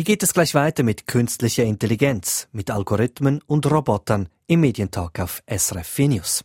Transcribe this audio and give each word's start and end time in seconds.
Hier 0.00 0.06
geht 0.06 0.22
es 0.22 0.32
gleich 0.32 0.54
weiter 0.54 0.82
mit 0.82 1.06
künstlicher 1.06 1.62
Intelligenz, 1.62 2.48
mit 2.52 2.70
Algorithmen 2.70 3.42
und 3.46 3.70
Robotern 3.70 4.30
im 4.46 4.60
Medientalk 4.60 5.20
auf 5.20 5.42
SRF 5.46 5.86
4 5.86 6.08
News. 6.08 6.42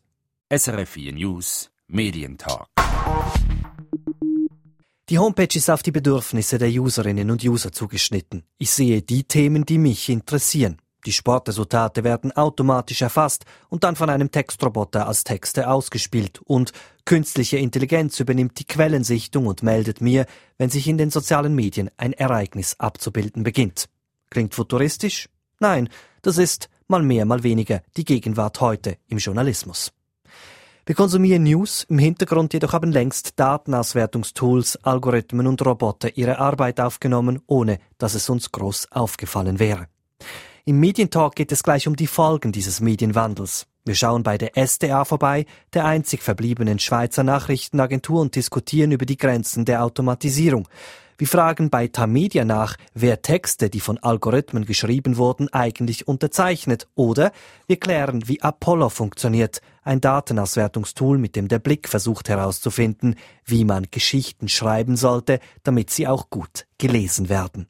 SRF 0.54 0.90
4 0.90 1.14
News 1.14 1.72
Medientalk. 1.88 2.68
Die 5.08 5.18
Homepage 5.18 5.58
ist 5.58 5.70
auf 5.70 5.84
die 5.84 5.94
Bedürfnisse 5.94 6.58
der 6.58 6.68
Userinnen 6.68 7.32
und 7.32 7.46
User 7.46 7.72
zugeschnitten. 7.72 8.44
Ich 8.58 8.72
sehe 8.72 9.02
die 9.02 9.24
Themen, 9.24 9.66
die 9.66 9.78
mich 9.78 10.10
interessieren. 10.10 10.76
Die 11.06 11.12
Sportresultate 11.12 12.04
werden 12.04 12.32
automatisch 12.32 13.04
erfasst 13.04 13.46
und 13.70 13.84
dann 13.84 13.96
von 13.96 14.10
einem 14.10 14.32
Textroboter 14.32 15.08
als 15.08 15.24
Texte 15.24 15.70
ausgespielt 15.70 16.42
und 16.44 16.72
künstliche 17.06 17.58
Intelligenz 17.58 18.20
übernimmt 18.20 18.60
die 18.60 18.66
Quellensichtung 18.66 19.46
und 19.46 19.62
meldet 19.62 20.02
mir, 20.02 20.26
wenn 20.58 20.72
sich 20.72 20.88
in 20.88 20.98
den 20.98 21.12
sozialen 21.12 21.54
Medien 21.54 21.92
ein 21.98 22.14
Ereignis 22.14 22.80
abzubilden 22.80 23.44
beginnt. 23.44 23.88
Klingt 24.32 24.56
futuristisch? 24.56 25.30
Nein, 25.60 25.90
das 26.24 26.40
ist 26.40 26.70
mal 26.88 27.04
mehr, 27.04 27.26
mal 27.26 27.44
weniger 27.44 27.84
die 27.98 28.06
Gegenwart 28.06 28.60
heute 28.60 28.98
im 29.08 29.20
Journalismus. 29.20 29.92
Wir 30.88 30.96
konsumieren 30.96 31.44
News, 31.44 31.86
im 31.90 32.00
Hintergrund 32.00 32.54
jedoch 32.54 32.74
haben 32.74 32.92
längst 32.92 33.40
Datenauswertungstools, 33.40 34.78
Algorithmen 34.84 35.48
und 35.48 35.64
Roboter 35.66 36.16
ihre 36.18 36.40
Arbeit 36.40 36.80
aufgenommen, 36.80 37.42
ohne 37.48 37.80
dass 37.98 38.14
es 38.14 38.30
uns 38.30 38.52
groß 38.52 38.92
aufgefallen 38.92 39.60
wäre. 39.60 39.88
Im 40.68 40.80
Medientalk 40.80 41.36
geht 41.36 41.52
es 41.52 41.62
gleich 41.62 41.88
um 41.88 41.96
die 41.96 42.08
Folgen 42.08 42.52
dieses 42.52 42.82
Medienwandels. 42.82 43.68
Wir 43.86 43.94
schauen 43.94 44.24
bei 44.24 44.40
der 44.40 44.58
SDA 44.58 45.06
vorbei, 45.06 45.46
der 45.74 45.86
einzig 45.86 46.24
verbliebenen 46.24 46.80
Schweizer 46.80 47.22
Nachrichtenagentur 47.22 48.20
und 48.20 48.36
diskutieren 48.36 48.92
über 48.92 49.06
die 49.06 49.16
Grenzen 49.16 49.66
der 49.66 49.84
Automatisierung. 49.84 50.68
Wir 51.20 51.28
fragen 51.28 51.70
bei 51.70 51.88
Tamedia 51.88 52.46
nach, 52.46 52.78
wer 52.96 53.22
Texte, 53.22 53.70
die 53.70 53.80
von 53.80 54.00
Algorithmen 54.00 54.66
geschrieben 54.66 55.18
wurden, 55.18 55.54
eigentlich 55.54 56.08
unterzeichnet. 56.08 56.88
Oder 56.96 57.32
wir 57.68 57.80
klären, 57.80 58.28
wie 58.28 58.42
Apollo 58.42 58.90
funktioniert, 58.90 59.62
ein 59.84 60.02
Datenauswertungstool, 60.02 61.20
mit 61.20 61.36
dem 61.36 61.48
der 61.48 61.60
Blick 61.60 61.88
versucht 61.88 62.28
herauszufinden, 62.28 63.18
wie 63.46 63.66
man 63.66 63.86
Geschichten 63.92 64.50
schreiben 64.50 64.98
sollte, 64.98 65.40
damit 65.62 65.92
sie 65.92 66.08
auch 66.08 66.32
gut 66.32 66.66
gelesen 66.80 67.30
werden. 67.30 67.68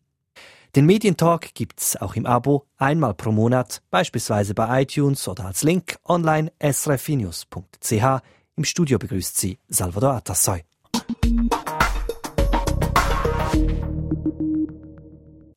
Den 0.76 0.88
Medientalk 0.88 1.54
gibt's 1.54 1.96
auch 1.96 2.16
im 2.16 2.26
Abo 2.26 2.66
einmal 2.76 3.14
pro 3.14 3.32
Monat, 3.32 3.82
beispielsweise 3.92 4.54
bei 4.54 4.82
iTunes 4.82 5.26
oder 5.30 5.46
als 5.46 5.64
Link 5.64 5.98
online 6.04 6.52
srfinius.ch. 6.62 8.22
Im 8.58 8.64
Studio 8.66 9.00
begrüßt 9.00 9.38
Sie 9.38 9.58
Salvador 9.70 10.16
Atassoy. 10.16 10.66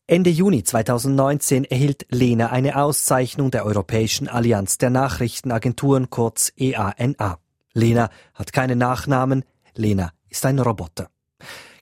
Ende 0.06 0.30
Juni 0.30 0.62
2019 0.62 1.64
erhielt 1.64 2.06
Lena 2.10 2.50
eine 2.50 2.80
Auszeichnung 2.80 3.50
der 3.50 3.66
Europäischen 3.66 4.28
Allianz 4.28 4.78
der 4.78 4.90
Nachrichtenagenturen, 4.90 6.10
kurz 6.10 6.52
EANA. 6.56 7.38
Lena 7.74 8.10
hat 8.34 8.52
keinen 8.52 8.78
Nachnamen, 8.78 9.44
Lena 9.74 10.12
ist 10.28 10.46
ein 10.46 10.60
Roboter. 10.60 11.10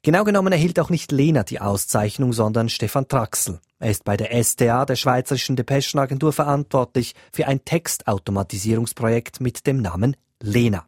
Genau 0.06 0.22
genommen 0.22 0.52
erhielt 0.52 0.78
auch 0.78 0.88
nicht 0.88 1.10
Lena 1.10 1.42
die 1.42 1.60
Auszeichnung, 1.60 2.32
sondern 2.32 2.68
Stefan 2.68 3.08
Traxel. 3.08 3.58
Er 3.80 3.90
ist 3.90 4.04
bei 4.04 4.16
der 4.16 4.40
STA, 4.40 4.84
der 4.86 4.94
Schweizerischen 4.94 5.56
Depeschenagentur, 5.56 6.32
verantwortlich 6.32 7.16
für 7.32 7.48
ein 7.48 7.64
Textautomatisierungsprojekt 7.64 9.40
mit 9.40 9.66
dem 9.66 9.82
Namen 9.82 10.16
Lena. 10.40 10.86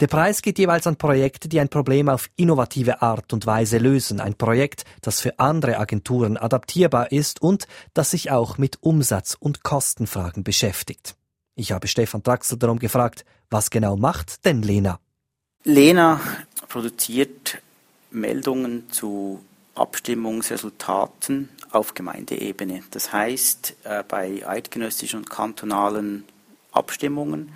Der 0.00 0.06
Preis 0.06 0.42
geht 0.42 0.58
jeweils 0.58 0.86
an 0.86 0.96
Projekte, 0.96 1.48
die 1.48 1.60
ein 1.60 1.70
Problem 1.70 2.10
auf 2.10 2.28
innovative 2.36 3.00
Art 3.00 3.32
und 3.32 3.46
Weise 3.46 3.78
lösen. 3.78 4.20
Ein 4.20 4.34
Projekt, 4.34 4.84
das 5.00 5.22
für 5.22 5.38
andere 5.38 5.78
Agenturen 5.78 6.36
adaptierbar 6.36 7.12
ist 7.12 7.40
und 7.40 7.66
das 7.94 8.10
sich 8.10 8.30
auch 8.30 8.58
mit 8.58 8.82
Umsatz- 8.82 9.34
und 9.40 9.62
Kostenfragen 9.62 10.44
beschäftigt. 10.44 11.16
Ich 11.54 11.72
habe 11.72 11.88
Stefan 11.88 12.22
Traxel 12.22 12.58
darum 12.58 12.80
gefragt, 12.80 13.24
was 13.48 13.70
genau 13.70 13.96
macht 13.96 14.44
denn 14.44 14.60
Lena? 14.60 15.00
Lena 15.64 16.20
produziert 16.68 17.62
Meldungen 18.10 18.90
zu 18.90 19.44
Abstimmungsresultaten 19.74 21.48
auf 21.70 21.94
Gemeindeebene. 21.94 22.82
Das 22.90 23.12
heißt, 23.12 23.76
äh, 23.84 24.04
bei 24.06 24.46
eidgenössischen 24.46 25.20
und 25.20 25.30
kantonalen 25.30 26.24
Abstimmungen 26.72 27.52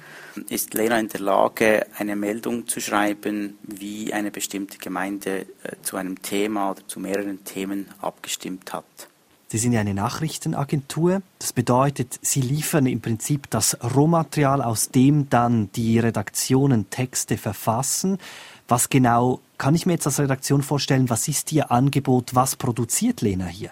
ist 0.49 0.75
Lena 0.75 0.99
in 0.99 1.09
der 1.09 1.21
Lage, 1.21 1.87
eine 1.99 2.17
Meldung 2.17 2.67
zu 2.67 2.81
schreiben, 2.81 3.59
wie 3.63 4.13
eine 4.13 4.31
bestimmte 4.31 4.79
Gemeinde 4.79 5.47
äh, 5.63 5.77
zu 5.83 5.97
einem 5.97 6.21
Thema 6.23 6.73
oder 6.73 6.87
zu 6.89 6.99
mehreren 6.99 7.45
Themen 7.45 7.89
abgestimmt 8.01 8.73
hat. 8.73 9.09
Sie 9.55 9.59
sind 9.59 9.73
ja 9.73 9.79
eine 9.79 9.95
Nachrichtenagentur. 9.95 11.23
Das 11.39 11.53
bedeutet, 11.53 12.19
Sie 12.23 12.41
liefern 12.41 12.87
im 12.87 13.01
Prinzip 13.01 13.49
das 13.51 13.79
Rohmaterial, 13.95 14.61
aus 14.61 14.89
dem 14.89 15.31
dann 15.31 15.71
die 15.77 16.01
Redaktionen 16.01 16.91
Texte 16.91 17.37
verfassen. 17.37 18.19
Was 18.67 18.91
genau 18.91 19.39
kann 19.57 19.77
ich 19.77 19.87
mir 19.87 19.93
jetzt 19.93 20.09
als 20.09 20.19
Redaktion 20.19 20.65
vorstellen, 20.65 21.09
was 21.09 21.29
ist 21.29 21.53
Ihr 21.53 21.71
Angebot, 21.71 22.35
was 22.35 22.57
produziert 22.57 23.21
Lena 23.21 23.47
hier? 23.47 23.71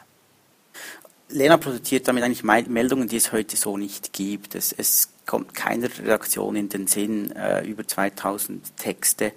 Lena 1.31 1.57
produziert 1.57 2.07
damit 2.07 2.23
eigentlich 2.23 2.45
Meldungen, 2.45 3.09
die 3.09 3.17
es 3.17 3.33
heute 3.33 3.57
so 3.57 3.77
nicht 3.77 4.13
gibt. 4.13 4.55
Es, 4.55 4.71
es 4.71 5.09
kommt 5.27 5.53
keiner 5.53 5.89
Redaktion 5.89 6.55
in 6.55 6.69
den 6.69 6.87
Sinn, 6.87 7.33
äh, 7.33 7.67
über 7.67 7.89
2000 7.89 8.77
Texte 8.77 9.33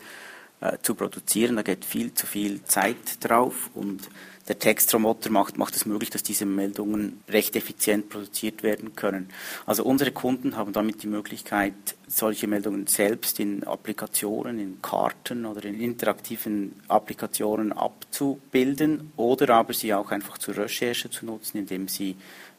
äh, 0.61 0.77
zu 0.83 0.93
produzieren. 0.93 1.55
Da 1.55 1.63
geht 1.63 1.85
viel 1.85 2.13
zu 2.13 2.27
viel 2.27 2.63
Zeit 2.65 2.97
drauf 3.21 3.71
und 3.73 4.07
der 4.47 4.59
Textroboter 4.59 5.31
macht, 5.31 5.57
macht 5.57 5.75
es 5.75 5.85
möglich, 5.85 6.11
dass 6.11 6.21
diese 6.21 6.45
Meldungen 6.45 7.23
recht 7.27 7.55
effizient 7.55 8.09
produziert 8.09 8.61
werden 8.61 8.95
können. 8.95 9.29
Also 9.65 9.83
unsere 9.83 10.11
Kunden 10.11 10.55
haben 10.55 10.71
damit 10.71 11.01
die 11.01 11.07
Möglichkeit, 11.07 11.73
solche 12.07 12.47
Meldungen 12.47 12.85
selbst 12.85 13.39
in 13.39 13.63
Applikationen, 13.63 14.59
in 14.59 14.81
Karten 14.81 15.45
oder 15.45 15.65
in 15.65 15.79
interaktiven 15.79 16.79
Applikationen 16.87 17.73
abzubilden 17.73 19.11
oder 19.17 19.55
aber 19.55 19.73
sie 19.73 19.93
auch 19.93 20.11
einfach 20.11 20.37
zur 20.37 20.57
Recherche 20.57 21.09
zu 21.09 21.25
nutzen, 21.25 21.57
indem 21.57 21.87
sie 21.87 22.15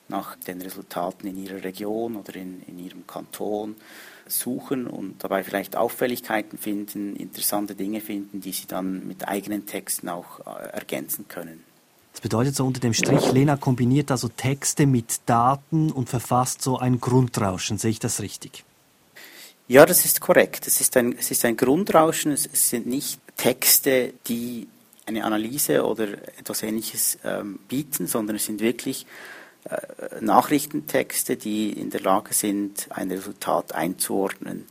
nach 0.09 0.37
den 0.37 0.61
Resultaten 0.63 1.27
in 1.27 1.37
ihrer 1.37 1.65
Region 1.65 2.17
oder 2.17 2.35
in, 2.37 2.63
in 2.67 2.79
ihrem 2.79 3.07
Kanton 3.07 3.77
suchen 4.27 4.87
und 4.87 5.23
dabei 5.23 5.45
vielleicht 5.45 5.77
Auffälligkeiten 5.77 6.59
finden, 6.59 7.17
interessante 7.17 7.75
Dinge 7.75 8.01
finden, 8.01 8.41
die 8.41 8.53
sie 8.53 8.67
dann 8.67 9.07
mit 9.07 9.27
eigenen 9.27 9.67
Texten 9.67 10.09
auch 10.09 10.41
äh, 10.41 10.69
ergänzen 10.71 11.29
können. 11.29 11.66
Das 12.17 12.23
bedeutet 12.23 12.57
so 12.57 12.65
unter 12.65 12.81
dem 12.81 12.95
Strich, 12.95 13.31
Lena 13.33 13.59
kombiniert 13.59 14.11
also 14.11 14.29
Texte 14.29 14.87
mit 14.87 15.21
Daten 15.27 15.93
und 15.93 16.09
verfasst 16.09 16.63
so 16.63 16.79
ein 16.79 16.99
Grundrauschen. 16.99 17.77
Sehe 17.77 17.91
ich 17.91 17.99
das 17.99 18.23
richtig? 18.23 18.65
Ja, 19.69 19.85
das 19.85 20.07
ist 20.07 20.23
korrekt. 20.23 20.67
Es 20.67 20.81
ist 20.81 20.97
ein, 20.97 21.15
es 21.19 21.31
ist 21.31 21.45
ein 21.45 21.59
Grundrauschen. 21.59 22.33
Es, 22.33 22.47
es 22.51 22.71
sind 22.71 22.87
nicht 22.87 23.21
Texte, 23.37 24.15
die 24.29 24.67
eine 25.05 25.25
Analyse 25.25 25.85
oder 25.85 26.09
etwas 26.39 26.63
Ähnliches 26.63 27.19
ähm, 27.23 27.59
bieten, 27.69 28.07
sondern 28.07 28.37
es 28.37 28.47
sind 28.47 28.61
wirklich 28.61 29.05
äh, 29.65 29.77
Nachrichtentexte, 30.23 31.37
die 31.37 31.71
in 31.71 31.91
der 31.91 32.01
Lage 32.01 32.33
sind, 32.33 32.87
ein 32.89 33.11
Resultat 33.11 33.75
einzuordnen. 33.75 34.65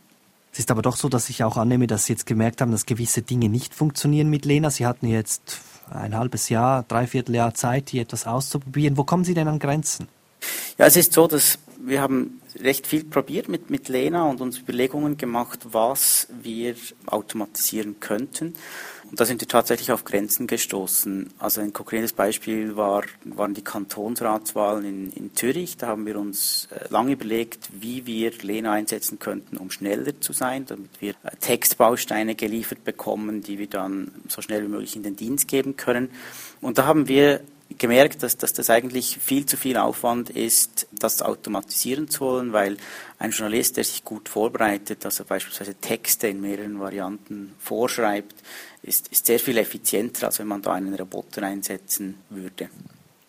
Es 0.51 0.57
ist 0.57 0.72
aber 0.72 0.81
doch 0.81 0.95
so, 0.95 1.09
dass 1.09 1.29
ich 1.29 1.44
auch 1.44 1.57
annehme, 1.57 1.85
dass 1.85 2.06
Sie 2.07 2.13
jetzt 2.13 2.25
gemerkt 2.25 2.62
haben, 2.62 2.72
dass 2.72 2.88
gewisse 2.88 3.22
Dinge 3.22 3.50
nicht 3.50 3.75
funktionieren 3.75 4.31
mit 4.31 4.45
Lena. 4.45 4.72
Sie 4.72 4.88
hatten 4.88 5.06
jetzt 5.06 5.59
ein 5.90 6.18
halbes 6.18 6.50
Jahr, 6.50 6.84
dreiviertel 6.88 7.35
Jahr 7.35 7.53
Zeit, 7.53 7.90
hier 7.90 8.03
etwas 8.03 8.25
auszuprobieren. 8.25 8.97
Wo 8.97 9.03
kommen 9.03 9.23
Sie 9.23 9.34
denn 9.34 9.47
an 9.47 9.59
Grenzen? 9.59 10.07
Ja, 10.78 10.85
es 10.85 10.96
ist 10.96 11.13
so, 11.13 11.28
dass 11.28 11.59
wir 11.79 12.01
haben 12.01 12.41
recht 12.59 12.88
viel 12.88 13.03
probiert 13.03 13.47
mit, 13.47 13.69
mit 13.69 13.90
Lena 13.90 14.24
und 14.25 14.41
uns 14.41 14.59
Überlegungen 14.59 15.18
gemacht, 15.18 15.59
was 15.72 16.28
wir 16.41 16.75
automatisieren 17.06 18.00
könnten. 18.00 18.53
Und 19.15 19.21
da 19.21 19.25
sind 19.25 19.39
wir 19.39 19.47
tatsächlich 19.47 19.93
auf 19.93 20.03
Grenzen 20.03 20.45
gestoßen. 20.45 21.29
Also 21.39 21.61
ein 21.61 21.71
konkretes 21.71 22.11
Beispiel 22.11 22.75
war, 22.75 23.03
waren 23.23 23.53
die 23.53 23.61
Kantonsratswahlen 23.61 24.83
in, 24.83 25.12
in 25.13 25.33
Zürich. 25.33 25.77
Da 25.77 25.88
haben 25.88 26.06
wir 26.06 26.19
uns 26.19 26.67
äh, 26.69 26.91
lange 26.91 27.13
überlegt, 27.13 27.69
wie 27.79 28.06
wir 28.06 28.33
Lena 28.41 28.73
einsetzen 28.73 29.17
könnten, 29.17 29.56
um 29.56 29.71
schneller 29.71 30.19
zu 30.19 30.33
sein, 30.33 30.65
damit 30.65 30.89
wir 31.00 31.12
äh, 31.23 31.33
Textbausteine 31.39 32.35
geliefert 32.35 32.83
bekommen, 32.83 33.41
die 33.41 33.57
wir 33.57 33.67
dann 33.67 34.12
so 34.27 34.41
schnell 34.41 34.63
wie 34.63 34.67
möglich 34.67 34.97
in 34.97 35.03
den 35.03 35.15
Dienst 35.15 35.47
geben 35.47 35.77
können. 35.77 36.09
Und 36.59 36.77
da 36.77 36.85
haben 36.85 37.07
wir 37.07 37.39
gemerkt, 37.77 38.21
dass, 38.21 38.38
dass 38.38 38.51
das 38.51 38.69
eigentlich 38.69 39.18
viel 39.19 39.45
zu 39.45 39.57
viel 39.57 39.77
Aufwand 39.77 40.29
ist, 40.29 40.88
das 40.91 41.21
automatisieren 41.21 42.09
zu 42.09 42.21
wollen, 42.21 42.53
weil 42.53 42.77
ein 43.18 43.31
Journalist, 43.31 43.77
der 43.77 43.83
sich 43.83 44.03
gut 44.03 44.29
vorbereitet, 44.29 45.06
also 45.06 45.23
beispielsweise 45.23 45.75
Texte 45.75 46.27
in 46.27 46.41
mehreren 46.41 46.79
Varianten 46.79 47.53
vorschreibt, 47.59 48.35
ist, 48.85 49.07
ist 49.09 49.25
sehr 49.25 49.39
viel 49.39 49.57
effizienter, 49.57 50.27
als 50.27 50.39
wenn 50.39 50.47
man 50.47 50.61
da 50.61 50.73
einen 50.73 50.93
Roboter 50.93 51.43
einsetzen 51.43 52.15
würde. 52.29 52.69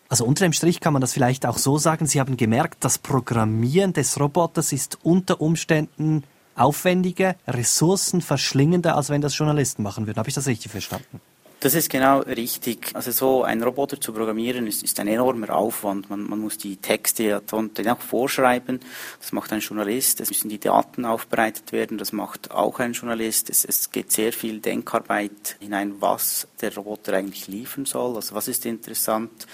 Also 0.09 0.25
unter 0.25 0.45
dem 0.45 0.53
Strich 0.53 0.79
kann 0.79 0.93
man 0.93 1.01
das 1.01 1.13
vielleicht 1.13 1.45
auch 1.45 1.57
so 1.57 1.77
sagen, 1.77 2.05
Sie 2.05 2.19
haben 2.19 2.37
gemerkt, 2.37 2.77
das 2.83 2.97
Programmieren 2.97 3.93
des 3.93 4.19
Roboters 4.19 4.71
ist 4.71 4.99
unter 5.03 5.41
Umständen 5.41 6.23
aufwendiger, 6.55 7.35
ressourcenverschlingender, 7.47 8.95
als 8.95 9.09
wenn 9.09 9.21
das 9.21 9.37
Journalisten 9.37 9.83
machen 9.83 10.07
würden. 10.07 10.17
Habe 10.17 10.29
ich 10.29 10.35
das 10.35 10.47
richtig 10.47 10.71
verstanden? 10.71 11.19
Das 11.59 11.73
ist 11.73 11.89
genau 11.89 12.19
richtig. 12.19 12.91
Also 12.93 13.09
so 13.09 13.43
ein 13.43 13.63
Roboter 13.63 13.99
zu 13.99 14.13
programmieren 14.13 14.67
ist, 14.67 14.83
ist 14.83 14.99
ein 14.99 15.07
enormer 15.07 15.55
Aufwand. 15.55 16.07
Man, 16.07 16.21
man 16.29 16.39
muss 16.39 16.59
die 16.59 16.77
Texte 16.77 17.41
dann 17.47 17.87
auch 17.87 17.99
vorschreiben. 17.99 18.79
Das 19.19 19.31
macht 19.31 19.51
ein 19.51 19.61
Journalist. 19.61 20.21
Es 20.21 20.29
müssen 20.29 20.49
die 20.49 20.59
Daten 20.59 21.03
aufbereitet 21.03 21.71
werden. 21.71 21.97
Das 21.97 22.13
macht 22.13 22.51
auch 22.51 22.79
ein 22.79 22.93
Journalist. 22.93 23.49
Es, 23.49 23.65
es 23.65 23.89
geht 23.89 24.11
sehr 24.11 24.33
viel 24.33 24.59
Denkarbeit 24.59 25.55
hinein, 25.59 25.95
was 25.99 26.47
der 26.61 26.75
Roboter 26.75 27.13
eigentlich 27.13 27.47
liefern 27.47 27.85
soll. 27.85 28.15
Also 28.15 28.35
was 28.35 28.47
ist 28.47 28.63
interessant, 28.67 29.47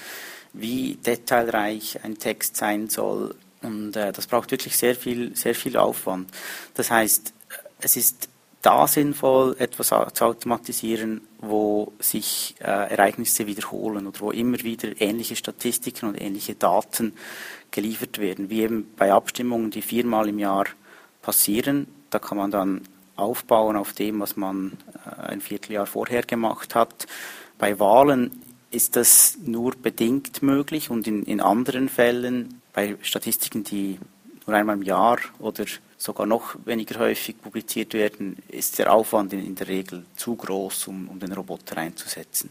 wie 0.52 0.96
detailreich 0.96 2.04
ein 2.04 2.18
Text 2.18 2.58
sein 2.58 2.90
soll. 2.90 3.34
Und 3.62 3.96
äh, 3.96 4.12
das 4.12 4.28
braucht 4.28 4.52
wirklich 4.52 4.76
sehr 4.76 4.96
viel, 4.96 5.38
sehr 5.38 5.56
viel 5.56 5.78
Aufwand. 5.78 6.30
Das 6.74 6.92
heißt, 6.92 7.34
es 7.80 7.96
ist 7.96 8.28
da 8.64 8.88
sinnvoll, 8.88 9.56
etwas 9.60 9.90
zu 9.90 10.26
automatisieren, 10.26 11.22
wo 11.40 11.92
sich 12.00 12.56
äh, 12.60 12.64
Ereignisse 12.64 13.46
wiederholen 13.46 14.08
oder 14.08 14.20
wo 14.22 14.32
immer 14.32 14.58
wieder 14.64 15.00
ähnliche 15.00 15.36
Statistiken 15.36 16.08
und 16.08 16.20
ähnliche 16.20 16.56
Daten 16.56 17.14
geliefert 17.72 18.20
werden, 18.20 18.50
wie 18.50 18.62
eben 18.62 18.92
bei 18.96 19.12
Abstimmungen, 19.12 19.70
die 19.70 19.82
viermal 19.82 20.30
im 20.30 20.40
Jahr 20.40 20.66
passieren. 21.22 21.88
Da 22.10 22.20
kann 22.20 22.38
man 22.38 22.52
dann 22.52 22.82
aufbauen 23.18 23.76
auf 23.76 23.94
dem, 23.94 24.22
was 24.22 24.38
man 24.38 24.78
äh, 25.06 25.22
ein 25.24 25.42
Vierteljahr 25.42 25.86
vorher 25.86 26.24
gemacht 26.24 26.74
hat. 26.74 27.06
Bei 27.58 27.80
Wahlen 27.80 28.32
ist 28.72 28.96
das 28.96 29.38
nur 29.46 29.74
bedingt 29.76 30.42
möglich 30.42 30.90
und 30.90 31.06
in, 31.06 31.24
in 31.24 31.42
anderen 31.42 31.90
Fällen, 31.90 32.62
bei 32.72 32.96
Statistiken, 33.02 33.64
die 33.64 34.00
nur 34.48 34.56
einmal 34.56 34.78
im 34.78 34.82
Jahr 34.82 35.20
oder 35.40 35.66
sogar 36.04 36.26
noch 36.26 36.56
weniger 36.66 37.00
häufig 37.00 37.42
publiziert 37.42 37.94
werden, 37.94 38.38
ist 38.50 38.78
der 38.78 38.94
Aufwand 38.94 39.34
in, 39.34 39.46
in 39.46 39.56
der 39.56 39.68
Regel 39.68 40.06
zu 40.16 40.36
groß, 40.36 40.88
um, 40.88 41.08
um 41.08 41.20
den 41.20 41.32
Roboter 41.32 41.78
einzusetzen. 41.78 42.50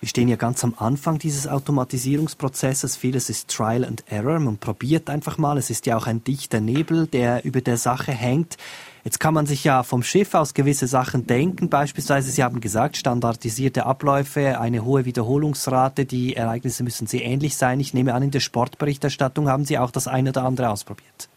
Wir 0.00 0.08
stehen 0.08 0.28
ja 0.28 0.36
ganz 0.36 0.64
am 0.64 0.74
Anfang 0.78 1.18
dieses 1.18 1.46
Automatisierungsprozesses. 1.46 2.96
Vieles 2.96 3.28
ist 3.28 3.50
Trial 3.50 3.84
and 3.84 4.02
Error. 4.06 4.38
Man 4.38 4.56
probiert 4.56 5.10
einfach 5.10 5.36
mal. 5.36 5.58
Es 5.58 5.68
ist 5.68 5.84
ja 5.84 5.98
auch 5.98 6.06
ein 6.06 6.24
dichter 6.24 6.60
Nebel, 6.60 7.06
der 7.06 7.44
über 7.44 7.60
der 7.60 7.76
Sache 7.76 8.12
hängt. 8.12 8.56
Jetzt 9.04 9.20
kann 9.20 9.34
man 9.34 9.44
sich 9.44 9.62
ja 9.62 9.82
vom 9.82 10.02
Schiff 10.02 10.32
aus 10.32 10.54
gewisse 10.54 10.86
Sachen 10.86 11.26
denken. 11.26 11.68
Beispielsweise, 11.68 12.30
Sie 12.30 12.42
haben 12.42 12.62
gesagt, 12.62 12.96
standardisierte 12.96 13.84
Abläufe, 13.84 14.58
eine 14.58 14.86
hohe 14.86 15.04
Wiederholungsrate, 15.04 16.06
die 16.06 16.34
Ereignisse 16.34 16.82
müssen 16.82 17.06
sehr 17.06 17.24
ähnlich 17.24 17.56
sein. 17.56 17.78
Ich 17.78 17.92
nehme 17.92 18.14
an, 18.14 18.22
in 18.22 18.30
der 18.30 18.40
Sportberichterstattung 18.40 19.48
haben 19.48 19.66
Sie 19.66 19.76
auch 19.76 19.90
das 19.90 20.08
eine 20.08 20.30
oder 20.30 20.44
andere 20.44 20.70
ausprobiert. 20.70 21.28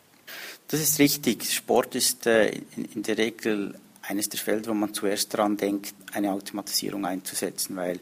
Das 0.67 0.79
ist 0.79 0.99
richtig. 0.99 1.51
Sport 1.51 1.95
ist 1.95 2.25
äh, 2.25 2.61
in, 2.75 3.03
der 3.03 3.17
Regel 3.17 3.75
eines 4.01 4.29
der 4.29 4.39
Felder, 4.39 4.71
wo 4.71 4.73
man 4.73 4.93
zuerst 4.93 5.33
daran 5.33 5.57
denkt, 5.57 5.93
eine 6.13 6.31
Automatisierung 6.31 7.05
einzusetzen, 7.05 7.75
weil 7.75 7.99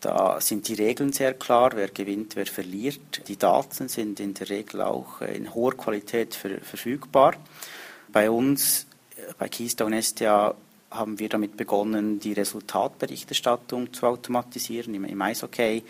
da 0.00 0.40
sind 0.40 0.66
die 0.68 0.74
Regeln 0.74 1.12
sehr 1.12 1.34
klar, 1.34 1.72
wer 1.74 1.88
gewinnt, 1.88 2.34
wer 2.36 2.46
verliert. 2.46 3.28
Die 3.28 3.36
Daten 3.36 3.88
sind 3.88 4.18
in 4.18 4.34
der 4.34 4.48
Regel 4.48 4.80
auch 4.80 5.20
äh, 5.20 5.36
in 5.36 5.54
hoher 5.54 5.76
Qualität 5.76 6.34
verfügbar. 6.34 7.34
Bei 8.10 8.30
uns, 8.30 8.86
äh, 9.16 9.32
bei 9.38 9.48
Keystone 9.48 10.02
STA, 10.02 10.54
haben 10.90 11.18
wir 11.18 11.28
damit 11.28 11.56
begonnen, 11.56 12.18
die 12.18 12.32
Resultatberichterstattung 12.32 13.92
zu 13.92 14.06
automatisieren. 14.06 14.94
Im, 14.94 15.04
im 15.04 15.22
Eishockey 15.22 15.84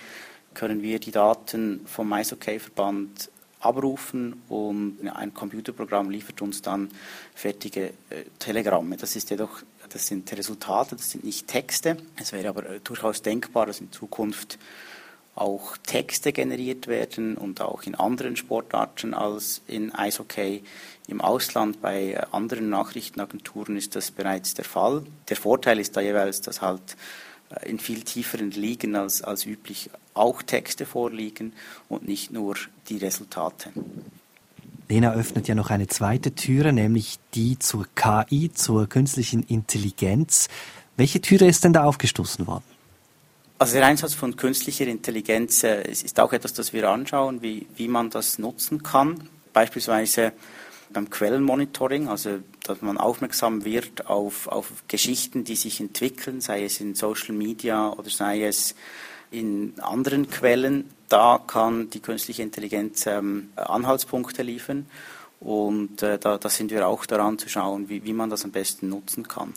können 0.55 0.83
wir 0.83 0.99
die 0.99 1.13
Daten 1.13 1.87
vom 1.87 2.13
Eishockey-Verband 2.13 3.31
abrufen 3.61 4.43
und 4.49 4.99
ein 5.15 5.35
Computerprogramm 5.35 6.11
liefert 6.11 6.43
uns 6.43 6.63
dann 6.63 6.91
fertige 7.35 7.89
äh, 8.11 8.25
Telegramme. 8.39 8.97
Das 8.97 9.17
ist 9.17 9.31
jedoch, 9.31 9.63
das 9.89 10.07
sind 10.07 10.33
Resultate, 10.33 10.97
das 10.97 11.11
sind 11.11 11.25
nicht 11.25 11.47
Texte. 11.47 11.97
Es 12.17 12.33
wäre 12.33 12.49
aber 12.49 12.69
äh, 12.69 12.81
durchaus 12.83 13.23
denkbar, 13.23 13.67
dass 13.67 13.81
in 13.81 13.93
Zukunft 13.93 14.59
auch 15.35 15.77
Texte 15.79 16.33
generiert 16.33 16.87
werden 16.87 17.37
und 17.37 17.61
auch 17.61 17.85
in 17.85 17.95
anderen 17.95 18.37
Sportarten 18.37 19.15
als 19.15 19.63
in 19.67 19.95
Eishockey. 19.95 20.63
Im 21.07 21.21
Ausland 21.21 21.81
bei 21.81 22.13
äh, 22.13 22.23
anderen 22.33 22.71
Nachrichtenagenturen 22.71 23.77
ist 23.77 23.95
das 23.95 24.11
bereits 24.11 24.55
der 24.55 24.65
Fall. 24.65 25.05
Der 25.29 25.37
Vorteil 25.37 25.79
ist 25.79 25.97
da 25.97 26.01
jeweils, 26.01 26.41
dass 26.41 26.63
halt 26.63 26.97
in 27.65 27.79
viel 27.79 28.03
tieferen 28.03 28.51
Ligen 28.51 28.97
als, 28.97 29.23
als 29.23 29.47
üblich 29.47 29.91
auch 30.15 30.43
Texte 30.43 30.87
vorliegen 30.87 31.53
und 31.89 32.07
nicht 32.07 32.31
nur 32.31 32.57
die 32.89 32.99
Resultate. 32.99 33.73
Lena 34.89 35.13
öffnet 35.13 35.47
ja 35.47 35.55
noch 35.55 35.71
eine 35.71 35.87
zweite 35.87 36.35
Türe, 36.35 36.73
nämlich 36.73 37.19
die 37.35 37.59
zur 37.59 37.87
KI, 37.95 38.51
zur 38.53 38.89
künstlichen 38.89 39.45
Intelligenz. 39.45 40.49
Welche 40.97 41.21
Türe 41.21 41.47
ist 41.47 41.65
denn 41.65 41.73
da 41.73 41.85
aufgestoßen 41.85 42.47
worden? 42.47 42.65
Also 43.59 43.75
der 43.75 43.87
Einsatz 43.87 44.15
von 44.15 44.37
künstlicher 44.37 44.87
Intelligenz 44.87 45.63
äh, 45.65 45.83
ist 45.89 46.19
auch 46.19 46.33
etwas, 46.33 46.55
das 46.55 46.73
wir 46.73 46.89
anschauen, 46.89 47.43
wie, 47.43 47.67
wie 47.77 47.89
man 47.89 48.11
das 48.11 48.39
nutzen 48.39 48.83
kann. 48.83 49.29
Beispielsweise 49.53 50.33
beim 50.93 51.11
Quellenmonitoring, 51.11 52.09
also 52.09 52.39
dass 52.65 52.83
man 52.83 52.99
aufmerksam 52.99 53.65
wird 53.65 54.07
auf, 54.07 54.47
auf 54.49 54.85
Geschichten, 54.89 55.45
die 55.45 55.57
sich 55.57 55.81
entwickeln, 55.81 56.41
sei 56.41 56.65
es 56.65 56.81
in 56.81 56.95
Social 56.95 57.35
Media 57.35 57.91
oder 57.91 58.11
sei 58.11 58.45
es 58.45 58.75
in 59.31 59.75
anderen 59.81 60.29
Quellen. 60.29 60.91
Da 61.09 61.41
kann 61.45 61.91
die 61.91 62.01
künstliche 62.01 62.43
Intelligenz 62.43 63.07
ähm, 63.07 63.51
Anhaltspunkte 63.57 64.43
liefern 64.43 64.87
und 65.41 66.03
äh, 66.03 66.19
da, 66.19 66.39
da, 66.39 66.49
sind 66.49 66.71
wir 66.71 66.87
auch 66.87 67.07
daran 67.07 67.39
zu 67.39 67.49
schauen, 67.49 67.89
wie, 67.89 68.05
wie 68.05 68.13
man 68.13 68.31
das 68.31 68.45
am 68.45 68.53
besten 68.53 68.89
nutzen 68.89 69.27
kann. 69.27 69.55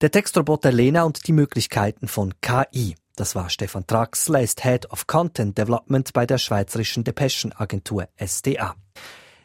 Der 0.00 0.10
Textroboter 0.10 0.70
Lena 0.70 1.02
und 1.04 1.26
die 1.26 1.32
Möglichkeiten 1.32 2.06
von 2.06 2.34
KI. 2.40 2.94
Das 3.16 3.34
war 3.34 3.50
Stefan 3.50 3.84
Traxler, 3.84 4.42
ist 4.42 4.62
Head 4.62 4.92
of 4.92 5.08
Content 5.08 5.58
Development 5.58 6.12
bei 6.12 6.24
der 6.24 6.38
Schweizerischen 6.38 7.02
Depeschenagentur 7.02 8.06
SDA. 8.16 8.76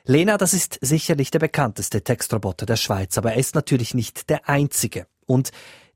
Lena, 0.05 0.38
das 0.38 0.53
ist 0.53 0.79
sicherlich 0.81 1.31
der 1.31 1.39
bekannteste 1.39 2.03
Textroboter 2.03 2.65
der 2.65 2.75
Schweiz, 2.75 3.17
aber 3.17 3.31
er 3.33 3.39
ist 3.39 3.55
natürlich 3.55 3.94
nicht 3.94 4.29
der 4.29 4.50
einzige. 4.50 5.07
Und 5.25 5.51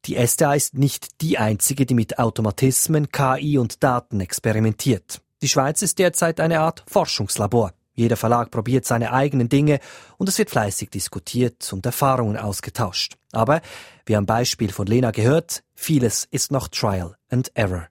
die 0.05 0.15
SDA 0.15 0.53
ist 0.53 0.75
nicht 0.75 1.19
die 1.19 1.37
einzige, 1.37 1.85
die 1.85 1.93
mit 1.93 2.17
Automatismen, 2.17 3.11
KI 3.11 3.57
und 3.57 3.83
Daten 3.83 4.21
experimentiert. 4.21 5.19
Die 5.41 5.49
Schweiz 5.49 5.81
ist 5.81 5.99
derzeit 5.99 6.39
eine 6.39 6.61
Art 6.61 6.85
Forschungslabor. 6.87 7.73
Jeder 7.95 8.15
Verlag 8.15 8.49
probiert 8.49 8.85
seine 8.85 9.11
eigenen 9.11 9.49
Dinge 9.49 9.81
und 10.17 10.29
es 10.29 10.37
wird 10.37 10.51
fleißig 10.51 10.89
diskutiert 10.89 11.73
und 11.73 11.85
Erfahrungen 11.85 12.37
ausgetauscht. 12.37 13.17
Aber, 13.33 13.61
wie 14.05 14.15
am 14.15 14.25
Beispiel 14.25 14.71
von 14.71 14.87
Lena 14.87 15.11
gehört, 15.11 15.63
vieles 15.75 16.25
ist 16.31 16.49
noch 16.53 16.69
Trial 16.69 17.17
and 17.29 17.51
Error. 17.55 17.89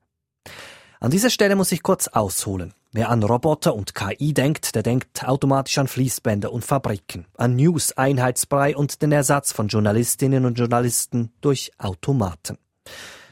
An 0.98 1.10
dieser 1.10 1.28
Stelle 1.28 1.56
muss 1.56 1.72
ich 1.72 1.82
kurz 1.82 2.08
ausholen. 2.08 2.72
Wer 2.92 3.10
an 3.10 3.22
Roboter 3.22 3.74
und 3.74 3.94
KI 3.94 4.32
denkt, 4.32 4.74
der 4.74 4.82
denkt 4.82 5.28
automatisch 5.28 5.76
an 5.78 5.88
Fließbänder 5.88 6.52
und 6.52 6.64
Fabriken, 6.64 7.26
an 7.36 7.56
News, 7.56 7.92
Einheitsbrei 7.92 8.76
und 8.76 9.02
den 9.02 9.12
Ersatz 9.12 9.52
von 9.52 9.68
Journalistinnen 9.68 10.46
und 10.46 10.58
Journalisten 10.58 11.32
durch 11.40 11.72
Automaten. 11.78 12.58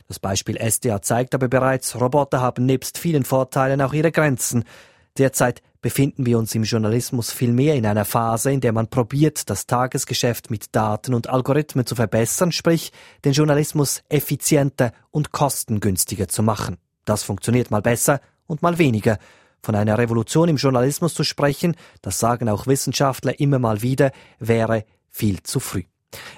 Das 0.06 0.18
Beispiel 0.18 0.58
SDA 0.58 1.00
zeigt 1.00 1.34
aber 1.34 1.48
bereits, 1.48 1.98
Roboter 1.98 2.40
haben 2.40 2.66
nebst 2.66 2.98
vielen 2.98 3.24
Vorteilen 3.24 3.80
auch 3.80 3.94
ihre 3.94 4.12
Grenzen. 4.12 4.64
Derzeit 5.16 5.62
befinden 5.80 6.26
wir 6.26 6.38
uns 6.38 6.54
im 6.54 6.64
Journalismus 6.64 7.30
vielmehr 7.30 7.74
in 7.74 7.86
einer 7.86 8.04
Phase, 8.04 8.50
in 8.50 8.60
der 8.60 8.72
man 8.72 8.88
probiert, 8.88 9.48
das 9.48 9.66
Tagesgeschäft 9.66 10.50
mit 10.50 10.74
Daten 10.74 11.14
und 11.14 11.28
Algorithmen 11.28 11.86
zu 11.86 11.94
verbessern, 11.94 12.52
sprich 12.52 12.92
den 13.24 13.32
Journalismus 13.32 14.02
effizienter 14.08 14.92
und 15.10 15.30
kostengünstiger 15.30 16.28
zu 16.28 16.42
machen. 16.42 16.78
Das 17.04 17.22
funktioniert 17.22 17.70
mal 17.70 17.82
besser 17.82 18.20
und 18.46 18.62
mal 18.62 18.78
weniger. 18.78 19.18
Von 19.64 19.76
einer 19.76 19.96
Revolution 19.96 20.50
im 20.50 20.56
Journalismus 20.56 21.14
zu 21.14 21.24
sprechen, 21.24 21.74
das 22.02 22.18
sagen 22.18 22.50
auch 22.50 22.66
Wissenschaftler 22.66 23.40
immer 23.40 23.58
mal 23.58 23.80
wieder, 23.80 24.12
wäre 24.38 24.84
viel 25.08 25.42
zu 25.42 25.58
früh. 25.58 25.84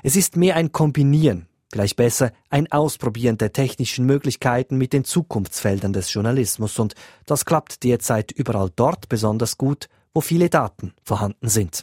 Es 0.05 0.15
ist 0.15 0.37
mehr 0.37 0.55
ein 0.55 0.71
Kombinieren, 0.71 1.49
vielleicht 1.73 1.97
besser 1.97 2.31
ein 2.51 2.71
Ausprobieren 2.71 3.37
der 3.37 3.53
technischen 3.53 4.07
Möglichkeiten 4.07 4.79
mit 4.79 4.93
den 4.93 5.03
Zukunftsfeldern 5.03 5.93
des 5.93 6.13
Journalismus 6.15 6.79
und 6.79 6.95
das 7.27 7.45
klappt 7.45 7.83
derzeit 7.83 8.31
überall 8.31 8.71
dort 8.77 9.09
besonders 9.09 9.59
gut, 9.59 9.89
wo 10.15 10.21
viele 10.21 10.49
Daten 10.49 10.93
vorhanden 11.03 11.49
sind. 11.49 11.83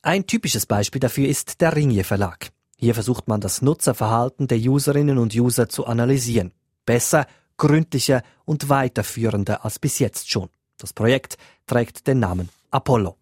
Ein 0.00 0.26
typisches 0.26 0.64
Beispiel 0.64 1.00
dafür 1.00 1.28
ist 1.28 1.60
der 1.60 1.76
Ringier 1.76 2.06
Verlag. 2.06 2.52
Hier 2.78 2.94
versucht 2.94 3.28
man 3.28 3.42
das 3.42 3.60
Nutzerverhalten 3.60 4.48
der 4.48 4.56
Userinnen 4.58 5.18
und 5.18 5.34
User 5.34 5.68
zu 5.68 5.84
analysieren. 5.84 6.52
Besser, 6.86 7.26
gründlicher 7.58 8.22
und 8.46 8.70
weiterführender 8.70 9.62
als 9.62 9.78
bis 9.78 9.98
jetzt 9.98 10.30
schon. 10.30 10.48
Das 10.80 10.94
Projekt 10.94 11.36
trägt 11.66 12.06
den 12.06 12.20
Namen 12.20 12.48
Apollo. 12.70 13.16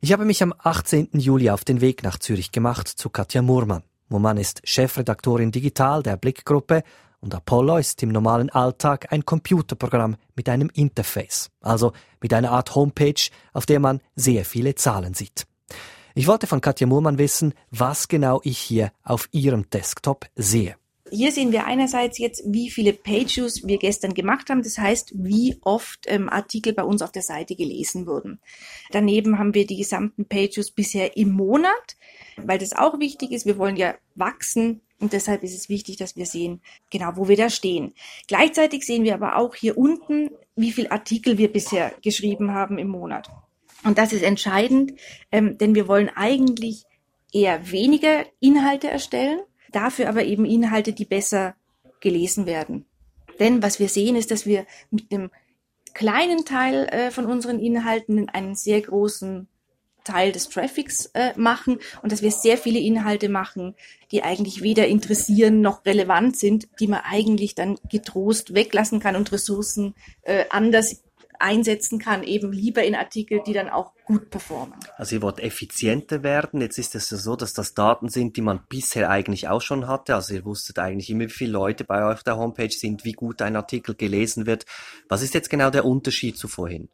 Ich 0.00 0.12
habe 0.12 0.26
mich 0.26 0.42
am 0.42 0.54
18. 0.56 1.08
Juli 1.14 1.50
auf 1.50 1.64
den 1.64 1.80
Weg 1.80 2.02
nach 2.02 2.18
Zürich 2.18 2.52
gemacht 2.52 2.86
zu 2.86 3.08
Katja 3.08 3.40
Murmann. 3.40 3.82
Murmann 4.08 4.36
ist 4.36 4.60
Chefredaktorin 4.64 5.50
Digital 5.50 6.02
der 6.02 6.18
Blickgruppe 6.18 6.82
und 7.20 7.34
Apollo 7.34 7.78
ist 7.78 8.02
im 8.02 8.10
normalen 8.10 8.50
Alltag 8.50 9.10
ein 9.10 9.24
Computerprogramm 9.24 10.16
mit 10.36 10.48
einem 10.50 10.70
Interface, 10.74 11.50
also 11.60 11.92
mit 12.20 12.34
einer 12.34 12.52
Art 12.52 12.74
Homepage, 12.74 13.30
auf 13.54 13.64
der 13.64 13.80
man 13.80 14.00
sehr 14.14 14.44
viele 14.44 14.74
Zahlen 14.74 15.14
sieht. 15.14 15.46
Ich 16.14 16.26
wollte 16.26 16.46
von 16.46 16.60
Katja 16.60 16.86
Murmann 16.86 17.18
wissen, 17.18 17.54
was 17.70 18.08
genau 18.08 18.40
ich 18.44 18.58
hier 18.58 18.92
auf 19.02 19.28
ihrem 19.32 19.68
Desktop 19.70 20.26
sehe. 20.36 20.76
Hier 21.10 21.30
sehen 21.30 21.52
wir 21.52 21.66
einerseits 21.66 22.18
jetzt, 22.18 22.42
wie 22.46 22.70
viele 22.70 22.92
Page-Views 22.92 23.66
wir 23.66 23.78
gestern 23.78 24.14
gemacht 24.14 24.50
haben. 24.50 24.62
Das 24.62 24.78
heißt, 24.78 25.12
wie 25.14 25.56
oft 25.62 26.00
ähm, 26.06 26.28
Artikel 26.28 26.72
bei 26.72 26.82
uns 26.82 27.02
auf 27.02 27.12
der 27.12 27.22
Seite 27.22 27.54
gelesen 27.54 28.06
wurden. 28.06 28.40
Daneben 28.90 29.38
haben 29.38 29.54
wir 29.54 29.66
die 29.66 29.76
gesamten 29.76 30.26
Page-Views 30.26 30.72
bisher 30.72 31.16
im 31.16 31.30
Monat, 31.30 31.96
weil 32.36 32.58
das 32.58 32.72
auch 32.72 32.98
wichtig 32.98 33.30
ist. 33.30 33.46
Wir 33.46 33.58
wollen 33.58 33.76
ja 33.76 33.94
wachsen 34.14 34.80
und 34.98 35.12
deshalb 35.12 35.42
ist 35.42 35.54
es 35.54 35.68
wichtig, 35.68 35.96
dass 35.96 36.16
wir 36.16 36.26
sehen, 36.26 36.62
genau, 36.90 37.12
wo 37.14 37.28
wir 37.28 37.36
da 37.36 37.50
stehen. 37.50 37.94
Gleichzeitig 38.28 38.84
sehen 38.84 39.04
wir 39.04 39.14
aber 39.14 39.36
auch 39.36 39.54
hier 39.54 39.76
unten, 39.76 40.30
wie 40.56 40.72
viele 40.72 40.90
Artikel 40.90 41.38
wir 41.38 41.52
bisher 41.52 41.92
geschrieben 42.02 42.52
haben 42.52 42.78
im 42.78 42.88
Monat. 42.88 43.28
Und 43.84 43.98
das 43.98 44.12
ist 44.12 44.22
entscheidend, 44.22 44.94
ähm, 45.30 45.58
denn 45.58 45.74
wir 45.74 45.86
wollen 45.86 46.10
eigentlich 46.14 46.84
eher 47.32 47.70
weniger 47.70 48.24
Inhalte 48.40 48.88
erstellen, 48.88 49.40
dafür 49.72 50.08
aber 50.08 50.24
eben 50.24 50.44
Inhalte, 50.44 50.92
die 50.92 51.04
besser 51.04 51.54
gelesen 52.00 52.46
werden. 52.46 52.86
Denn 53.38 53.62
was 53.62 53.80
wir 53.80 53.88
sehen, 53.88 54.16
ist, 54.16 54.30
dass 54.30 54.46
wir 54.46 54.66
mit 54.90 55.12
einem 55.12 55.30
kleinen 55.94 56.44
Teil 56.44 56.86
äh, 56.86 57.10
von 57.10 57.26
unseren 57.26 57.58
Inhalten 57.58 58.28
einen 58.28 58.54
sehr 58.54 58.80
großen 58.80 59.48
Teil 60.04 60.32
des 60.32 60.48
Traffics 60.48 61.06
äh, 61.14 61.32
machen 61.36 61.78
und 62.02 62.12
dass 62.12 62.22
wir 62.22 62.30
sehr 62.30 62.56
viele 62.56 62.78
Inhalte 62.78 63.28
machen, 63.28 63.74
die 64.12 64.22
eigentlich 64.22 64.62
weder 64.62 64.86
interessieren 64.86 65.60
noch 65.60 65.84
relevant 65.84 66.36
sind, 66.36 66.68
die 66.80 66.86
man 66.86 67.00
eigentlich 67.04 67.54
dann 67.54 67.76
getrost 67.90 68.54
weglassen 68.54 69.00
kann 69.00 69.16
und 69.16 69.32
Ressourcen 69.32 69.94
äh, 70.22 70.44
anders 70.50 71.02
einsetzen 71.38 71.98
kann, 71.98 72.22
eben 72.22 72.52
lieber 72.52 72.82
in 72.82 72.94
Artikel, 72.94 73.40
die 73.46 73.52
dann 73.52 73.68
auch 73.68 73.92
gut 74.04 74.30
performen. 74.30 74.74
Also 74.96 75.16
ihr 75.16 75.22
wollt 75.22 75.40
effizienter 75.40 76.22
werden. 76.22 76.60
Jetzt 76.60 76.78
ist 76.78 76.94
es 76.94 77.10
ja 77.10 77.16
so, 77.16 77.36
dass 77.36 77.52
das 77.52 77.74
Daten 77.74 78.08
sind, 78.08 78.36
die 78.36 78.42
man 78.42 78.60
bisher 78.68 79.10
eigentlich 79.10 79.48
auch 79.48 79.60
schon 79.60 79.88
hatte. 79.88 80.14
Also 80.14 80.34
ihr 80.34 80.44
wusstet 80.44 80.78
eigentlich 80.78 81.10
immer, 81.10 81.24
wie 81.24 81.30
viele 81.30 81.52
Leute 81.52 81.84
bei 81.84 82.04
euch 82.06 82.14
auf 82.14 82.22
der 82.22 82.36
Homepage 82.36 82.70
sind, 82.70 83.04
wie 83.04 83.12
gut 83.12 83.42
ein 83.42 83.56
Artikel 83.56 83.94
gelesen 83.94 84.46
wird. 84.46 84.64
Was 85.08 85.22
ist 85.22 85.34
jetzt 85.34 85.50
genau 85.50 85.70
der 85.70 85.84
Unterschied 85.84 86.38
zu 86.38 86.48
vorhin? 86.48 86.88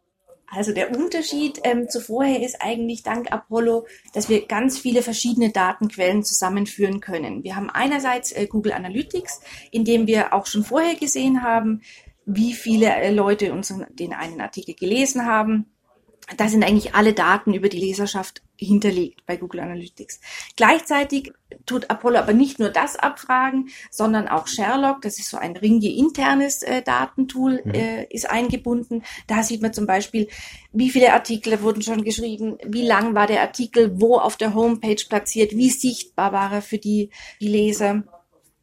Also 0.55 0.73
der 0.75 0.95
Unterschied 0.95 1.61
ähm, 1.65 1.89
zu 1.89 1.99
vorher 1.99 2.43
ist 2.43 2.61
eigentlich 2.61 3.03
dank 3.03 3.33
Apollo, 3.33 3.87
dass 4.13 4.29
wir 4.29 4.47
ganz 4.47 4.79
viele 4.79 5.03
verschiedene 5.03 5.51
Datenquellen 5.51 6.25
zusammenführen 6.25 7.01
können. 7.01 7.43
Wir 7.43 7.57
haben 7.57 7.71
einerseits 7.71 8.33
äh, 8.33 8.47
Google 8.47 8.73
Analytics, 8.73 9.41
in 9.71 9.87
dem 9.87 10.07
wir 10.07 10.35
auch 10.35 10.45
schon 10.45 10.63
vorher 10.63 10.95
gesehen 10.95 11.43
haben, 11.43 11.81
wie 12.25 12.53
viele 12.53 12.95
äh, 12.95 13.11
Leute 13.11 13.53
uns 13.53 13.75
den 13.91 14.13
einen 14.13 14.41
Artikel 14.41 14.75
gelesen 14.75 15.27
haben. 15.27 15.67
Da 16.37 16.49
sind 16.49 16.65
eigentlich 16.65 16.95
alle 16.95 17.15
Daten 17.15 17.53
über 17.53 17.69
die 17.69 17.81
Leserschaft 17.81 18.43
hinterlegt 18.57 19.27
bei 19.27 19.37
Google 19.37 19.61
Analytics. 19.61 20.21
Gleichzeitig 20.57 21.33
tut 21.67 21.91
Apollo 21.91 22.19
aber 22.19 22.33
nicht 22.33 22.61
nur 22.61 22.71
das 22.71 22.97
abfragen, 22.97 23.69
sondern 23.91 24.29
auch 24.29 24.47
Sherlock, 24.47 25.03
das 25.03 25.19
ist 25.19 25.31
so 25.31 25.37
ein 25.37 25.57
Ringe 25.57 25.93
internes 25.93 26.63
äh, 26.63 26.81
Datentool, 26.83 27.61
mhm. 27.65 27.75
äh, 27.75 28.05
ist 28.05 28.31
eingebunden. 28.31 29.03
Da 29.27 29.43
sieht 29.43 29.63
man 29.63 29.73
zum 29.73 29.87
Beispiel, 29.87 30.29
wie 30.73 30.91
viele 30.91 31.13
Artikel 31.13 31.61
wurden 31.61 31.83
schon 31.83 32.05
geschrieben, 32.05 32.57
wie 32.65 32.87
lang 32.87 33.15
war 33.17 33.27
der 33.27 33.43
Artikel, 33.43 34.01
wo 34.01 34.17
auf 34.17 34.37
der 34.37 34.55
Homepage 34.55 35.05
platziert, 35.09 35.53
wie 35.57 35.71
sichtbar 35.71 36.33
war 36.33 36.53
er 36.53 36.63
für 36.63 36.79
die, 36.79 37.11
die 37.41 37.49
Leser. 37.49 38.05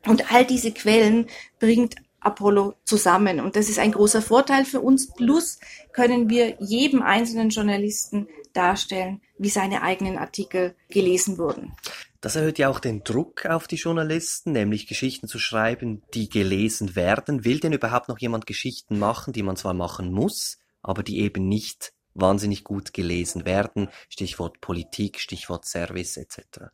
Und 0.08 0.32
all 0.32 0.46
diese 0.46 0.72
Quellen 0.72 1.28
bringt 1.60 1.96
Apollo 2.22 2.76
zusammen. 2.84 3.40
Und 3.40 3.56
das 3.56 3.70
ist 3.70 3.80
ein 3.80 3.92
großer 3.92 4.22
Vorteil 4.22 4.66
für 4.66 4.82
uns. 4.82 5.14
Plus 5.14 5.60
können 5.94 6.30
wir 6.30 6.58
jedem 6.60 7.02
einzelnen 7.02 7.50
Journalisten 7.50 8.28
darstellen, 8.54 9.22
wie 9.38 9.50
seine 9.50 9.82
eigenen 9.82 10.18
Artikel 10.18 10.76
gelesen 10.90 11.38
wurden. 11.38 11.74
Das 12.22 12.36
erhöht 12.36 12.60
ja 12.60 12.70
auch 12.70 12.80
den 12.80 13.04
Druck 13.04 13.46
auf 13.46 13.68
die 13.68 13.78
Journalisten, 13.78 14.52
nämlich 14.52 14.88
Geschichten 14.88 15.28
zu 15.28 15.40
schreiben, 15.40 16.02
die 16.14 16.28
gelesen 16.28 16.96
werden. 16.96 17.46
Will 17.46 17.60
denn 17.60 17.72
überhaupt 17.72 18.10
noch 18.10 18.20
jemand 18.20 18.46
Geschichten 18.46 19.00
machen, 19.00 19.32
die 19.32 19.44
man 19.44 19.56
zwar 19.56 19.74
machen 19.74 20.12
muss, 20.12 20.60
aber 20.82 21.04
die 21.04 21.20
eben 21.20 21.48
nicht 21.48 21.94
wahnsinnig 22.14 22.66
gut 22.66 22.94
gelesen 22.94 23.46
werden? 23.46 23.88
Stichwort 24.10 24.60
Politik, 24.60 25.20
Stichwort 25.20 25.66
Service 25.66 26.18
etc 26.18 26.72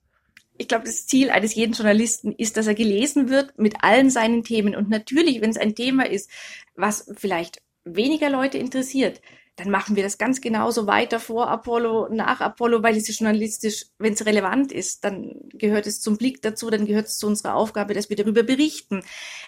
ich 0.57 0.67
glaube, 0.67 0.85
das 0.85 1.05
Ziel 1.05 1.29
eines 1.29 1.55
jeden 1.55 1.73
Journalisten 1.73 2.31
ist, 2.31 2.57
dass 2.57 2.67
er 2.67 2.75
gelesen 2.75 3.29
wird 3.29 3.57
mit 3.57 3.83
allen 3.83 4.09
seinen 4.09 4.43
Themen. 4.43 4.75
Und 4.75 4.89
natürlich, 4.89 5.41
wenn 5.41 5.49
es 5.49 5.57
ein 5.57 5.75
Thema 5.75 6.09
ist, 6.09 6.29
was 6.75 7.09
vielleicht 7.17 7.61
weniger 7.83 8.29
Leute 8.29 8.57
interessiert, 8.57 9.21
dann 9.57 9.69
machen 9.69 9.95
wir 9.95 10.03
das 10.03 10.17
ganz 10.17 10.41
genauso 10.41 10.85
weiter 10.85 11.19
vor 11.19 11.47
Apollo, 11.47 12.09
nach 12.11 12.41
Apollo, 12.41 12.83
weil 12.83 12.97
es 12.97 13.07
journalistisch, 13.17 13.85
wenn 13.99 14.13
es 14.13 14.25
relevant 14.25 14.71
ist, 14.73 15.05
dann 15.05 15.33
gehört 15.53 15.87
es 15.87 16.01
zum 16.01 16.17
Blick 16.17 16.41
dazu, 16.41 16.69
dann 16.69 16.85
gehört 16.85 17.07
es 17.07 17.17
zu 17.17 17.27
unserer 17.27 17.55
Aufgabe, 17.55 17.93
dass 17.93 18.09
wir 18.09 18.17
darüber 18.17 18.43
berichten. 18.43 19.01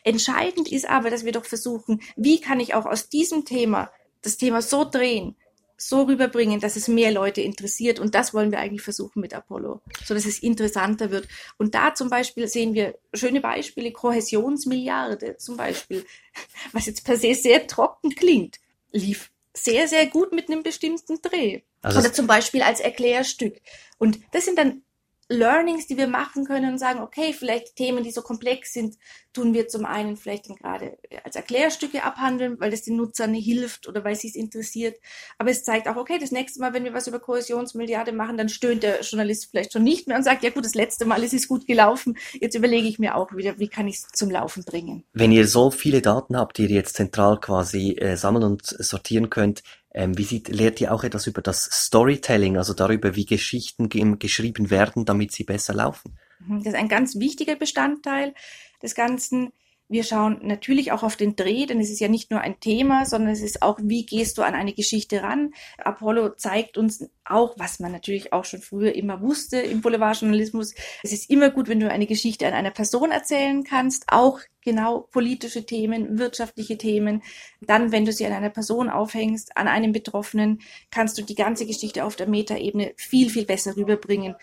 Entscheidend 0.04 0.72
ist 0.72 0.88
aber, 0.90 1.10
dass 1.10 1.26
wir 1.26 1.34
doch 1.34 1.46
versuchen, 1.46 2.02
wie 2.16 2.40
kann 2.40 2.62
ich 2.62 2.74
auch 2.74 2.86
aus 2.86 3.10
diesem 3.10 3.44
Thema 3.44 3.92
das 4.22 4.38
Thema 4.38 4.62
so 4.62 4.86
drehen, 4.86 5.36
so 5.78 6.04
rüberbringen, 6.04 6.60
dass 6.60 6.76
es 6.76 6.88
mehr 6.88 7.12
Leute 7.12 7.42
interessiert. 7.42 8.00
Und 8.00 8.16
das 8.16 8.34
wollen 8.34 8.52
wir 8.52 8.60
eigentlich 8.60 8.82
versuchen 8.82 9.22
mit 9.22 9.34
Apollo, 9.34 9.82
so 10.04 10.14
dass 10.14 10.26
es 10.26 10.40
interessanter 10.40 11.12
wird. 11.12 11.28
Und 11.58 11.76
da 11.76 11.94
zum 11.94 12.10
Beispiel 12.10 12.48
sehen 12.48 12.74
wir 12.74 12.98
schöne 13.14 13.42
Beispiele, 13.42 13.92
Kohäsionsmilliarde 13.92 15.38
zum 15.38 15.58
Beispiel, 15.58 16.06
was 16.74 16.88
jetzt 16.88 17.06
per 17.06 17.18
se 17.18 17.36
sehr 17.36 17.68
trocken 17.68 18.16
klingt, 18.16 18.60
lief 18.92 19.32
sehr, 19.54 19.88
sehr 19.88 20.08
gut 20.08 20.34
mit 20.34 20.50
einem 20.50 20.64
bestimmten 20.64 21.22
Dreh. 21.22 21.62
Also 21.82 22.00
Oder 22.00 22.14
zum 22.14 22.28
Beispiel 22.28 22.62
als 22.62 22.80
Erklärstück. 22.80 23.56
Und 23.98 24.20
das 24.32 24.46
sind 24.46 24.58
dann 24.58 24.82
Learnings, 25.30 25.88
die 25.88 25.98
wir 25.98 26.08
machen 26.08 26.46
können 26.46 26.74
und 26.74 26.78
sagen, 26.78 27.02
okay, 27.02 27.34
vielleicht 27.34 27.76
Themen, 27.76 28.04
die 28.04 28.12
so 28.12 28.22
komplex 28.22 28.74
sind, 28.74 28.96
tun 29.34 29.54
wir 29.54 29.68
zum 29.68 29.86
einen 29.86 30.16
vielleicht 30.16 30.46
gerade 30.46 30.98
als 31.24 31.36
Erklärstücke 31.36 32.04
abhandeln, 32.04 32.60
weil 32.60 32.72
das 32.72 32.84
den 32.84 32.96
Nutzern 32.96 33.34
hilft 33.34 33.88
oder 33.88 34.04
weil 34.04 34.16
sie 34.16 34.30
es 34.30 34.36
interessiert. 34.36 34.96
Aber 35.38 35.52
es 35.52 35.64
zeigt 35.64 35.88
auch, 35.88 35.98
okay, 35.98 36.18
das 36.18 36.32
nächste 36.32 36.60
Mal, 36.60 36.74
wenn 36.74 36.86
wir 36.86 36.94
was 36.94 37.08
über 37.08 37.20
Kohäsionsmilliarde 37.20 38.14
machen, 38.14 38.38
dann 38.38 38.50
stöhnt 38.50 38.84
der 38.84 39.02
Journalist 39.02 39.50
vielleicht 39.52 39.74
schon 39.74 39.84
nicht 39.84 40.08
mehr 40.08 40.18
und 40.18 40.24
sagt, 40.24 40.44
ja 40.44 40.50
gut, 40.50 40.66
das 40.66 40.76
letzte 40.76 41.06
Mal 41.06 41.24
ist 41.24 41.34
es 41.34 41.48
gut 41.48 41.68
gelaufen. 41.68 42.18
Jetzt 42.34 42.56
überlege 42.56 42.88
ich 42.88 42.98
mir 42.98 43.16
auch 43.16 43.36
wieder, 43.36 43.60
wie 43.60 43.68
kann 43.68 43.88
ich 43.88 43.96
es 43.96 44.08
zum 44.14 44.32
Laufen 44.32 44.64
bringen. 44.64 45.04
Wenn 45.14 45.32
ihr 45.32 45.46
so 45.46 45.72
viele 45.72 46.02
Daten 46.02 46.38
habt, 46.38 46.58
die 46.58 46.64
ihr 46.64 46.70
jetzt 46.70 46.96
zentral 46.96 47.40
quasi 47.40 47.92
äh, 47.92 48.16
sammeln 48.16 48.44
und 48.44 48.66
sortieren 48.66 49.30
könnt, 49.30 49.62
ähm, 49.98 50.16
wie 50.16 50.26
sieht, 50.26 50.50
lehrt 50.50 50.80
ihr 50.80 50.94
auch 50.94 51.04
etwas 51.04 51.26
über 51.26 51.42
das 51.42 51.64
Storytelling, 51.64 52.56
also 52.56 52.76
darüber, 52.76 53.16
wie 53.16 53.26
Geschichten 53.26 53.90
geschrieben 54.20 54.70
werden, 54.70 55.06
damit 55.06 55.32
sie 55.32 55.44
besser 55.44 55.74
laufen? 55.74 56.20
Das 56.48 56.68
ist 56.68 56.76
ein 56.76 56.88
ganz 56.88 57.16
wichtiger 57.16 57.56
Bestandteil 57.56 58.36
des 58.84 58.94
Ganzen. 58.94 59.52
Wir 59.90 60.04
schauen 60.04 60.40
natürlich 60.42 60.92
auch 60.92 61.04
auf 61.04 61.16
den 61.16 61.38
Dreh, 61.38 61.66
denn 61.66 61.80
es 61.80 61.90
ist 61.90 62.02
ja 62.02 62.10
nicht 62.10 62.30
nur 62.30 62.42
ein 62.42 62.60
Thema, 62.60 63.06
sondern 63.06 63.32
es 63.32 63.42
ist 63.42 63.62
auch, 63.62 63.80
wie 63.82 64.06
gehst 64.06 64.38
du 64.38 64.42
an 64.42 64.54
eine 64.54 64.74
Geschichte 64.74 65.24
ran. 65.24 65.54
Apollo 65.78 66.36
zeigt 66.36 66.78
uns 66.78 67.10
auch, 67.24 67.56
was 67.58 67.80
man 67.80 67.94
natürlich 67.94 68.34
auch 68.34 68.44
schon 68.44 68.62
früher 68.62 68.94
immer 68.96 69.22
wusste 69.22 69.60
im 69.60 69.80
Boulevardjournalismus. 69.80 70.76
Es 71.04 71.14
ist 71.14 71.30
immer 71.30 71.52
gut, 71.52 71.70
wenn 71.70 71.80
du 71.80 71.90
eine 71.90 72.06
Geschichte 72.06 72.46
an 72.48 72.54
einer 72.54 72.72
Person 72.72 73.12
erzählen 73.12 73.64
kannst, 73.64 74.06
auch 74.12 74.42
genau 74.62 75.08
politische 75.10 75.66
Themen, 75.66 76.20
wirtschaftliche 76.20 76.78
Themen. 76.78 77.24
Dann, 77.62 77.94
wenn 77.94 78.04
du 78.04 78.12
sie 78.12 78.26
an 78.26 78.34
einer 78.34 78.50
Person 78.50 78.90
aufhängst, 78.90 79.56
an 79.56 79.70
einem 79.70 79.94
Betroffenen, 79.94 80.60
kannst 80.92 81.18
du 81.18 81.22
die 81.22 81.36
ganze 81.36 81.66
Geschichte 81.66 82.04
auf 82.04 82.18
der 82.18 82.28
Metaebene 82.28 82.92
viel, 82.98 83.30
viel 83.30 83.46
besser 83.46 83.78
rüberbringen 83.78 84.36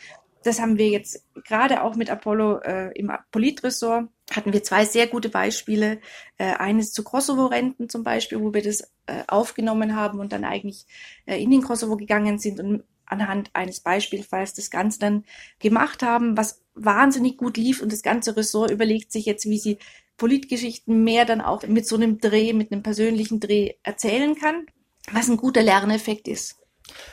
das 0.45 0.61
haben 0.61 0.79
wir 0.79 0.89
jetzt 0.89 1.25
gerade 1.45 1.83
auch 1.83 1.97
mit 1.97 2.11
Apollo 2.11 2.61
äh, 2.61 2.99
im 2.99 3.11
Politressort 3.31 4.09
hatten 4.31 4.53
wir 4.53 4.63
zwei 4.63 4.85
sehr 4.85 5.07
gute 5.07 5.29
Beispiele. 5.29 6.01
Äh, 6.39 6.55
eines 6.55 6.93
zu 6.93 7.03
Kosovo-Renten 7.05 7.89
zum 7.89 8.05
Beispiel, 8.05 8.41
wo 8.41 8.55
wir 8.55 8.63
das 8.63 8.93
äh, 9.07 9.23
aufgenommen 9.27 9.97
haben 9.97 10.21
und 10.21 10.33
dann 10.33 10.45
eigentlich 10.45 10.87
äh, 11.27 11.43
in 11.43 11.51
den 11.51 11.63
Kosovo 11.63 11.97
gegangen 11.97 12.39
sind 12.39 12.61
und 12.61 12.85
anhand 13.07 13.51
eines 13.53 13.81
Beispielfalls 13.81 14.55
das 14.55 14.71
Ganze 14.71 14.99
dann 14.99 15.25
gemacht 15.59 16.03
haben, 16.03 16.37
was 16.37 16.63
wahnsinnig 16.75 17.37
gut 17.37 17.57
lief 17.57 17.83
und 17.83 17.93
das 17.93 18.03
ganze 18.03 18.37
Ressort 18.37 18.71
überlegt 18.71 19.13
sich 19.13 19.27
jetzt, 19.27 19.45
wie 19.47 19.59
sie 19.59 19.79
Politgeschichten 20.17 21.05
mehr 21.05 21.25
dann 21.25 21.41
auch 21.41 21.63
mit 21.67 21.87
so 21.87 21.97
einem 21.97 22.19
Dreh, 22.19 22.53
mit 22.53 22.73
einem 22.73 22.83
persönlichen 22.83 23.41
Dreh 23.41 23.75
erzählen 23.83 24.35
kann, 24.37 24.67
was 25.13 25.29
ein 25.29 25.37
guter 25.37 25.63
Lerneffekt 25.63 26.29
ist. 26.29 26.64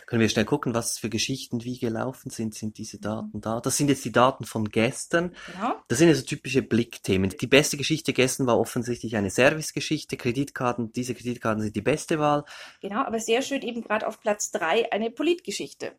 Können 0.06 0.22
wir 0.22 0.30
schnell 0.30 0.46
gucken, 0.46 0.74
was 0.74 0.98
für 0.98 1.10
Geschichten 1.10 1.64
wie 1.64 1.80
gelaufen 1.80 2.30
sind, 2.30 2.56
sind 2.56 2.78
diese 2.78 3.00
Daten 3.00 3.42
da? 3.42 3.60
Das 3.60 3.78
sind 3.78 3.90
jetzt 3.90 4.06
die 4.06 4.12
Daten 4.12 4.46
von 4.46 4.70
gestern. 4.70 5.36
Genau. 5.54 5.76
Das 5.88 5.98
sind 5.98 6.08
ja 6.08 6.16
so 6.16 6.24
typische 6.24 6.62
Blickthemen. 6.62 7.30
Die 7.30 7.48
beste 7.48 7.78
Geschichte 7.78 8.14
gestern 8.14 8.48
war 8.48 8.60
offensichtlich 8.60 9.16
eine 9.16 9.30
Servicegeschichte. 9.30 10.18
Kreditkarten, 10.18 10.92
diese 10.92 11.16
Kreditkarten 11.16 11.62
sind 11.62 11.76
die 11.76 11.82
beste 11.82 12.20
Wahl. 12.20 12.46
Genau, 12.82 13.04
aber 13.04 13.20
sehr 13.20 13.42
schön 13.42 13.62
eben 13.62 13.82
gerade 13.82 14.08
auf 14.08 14.20
Platz 14.20 14.52
drei 14.52 14.92
eine 14.92 15.12
Politgeschichte. 15.12 15.94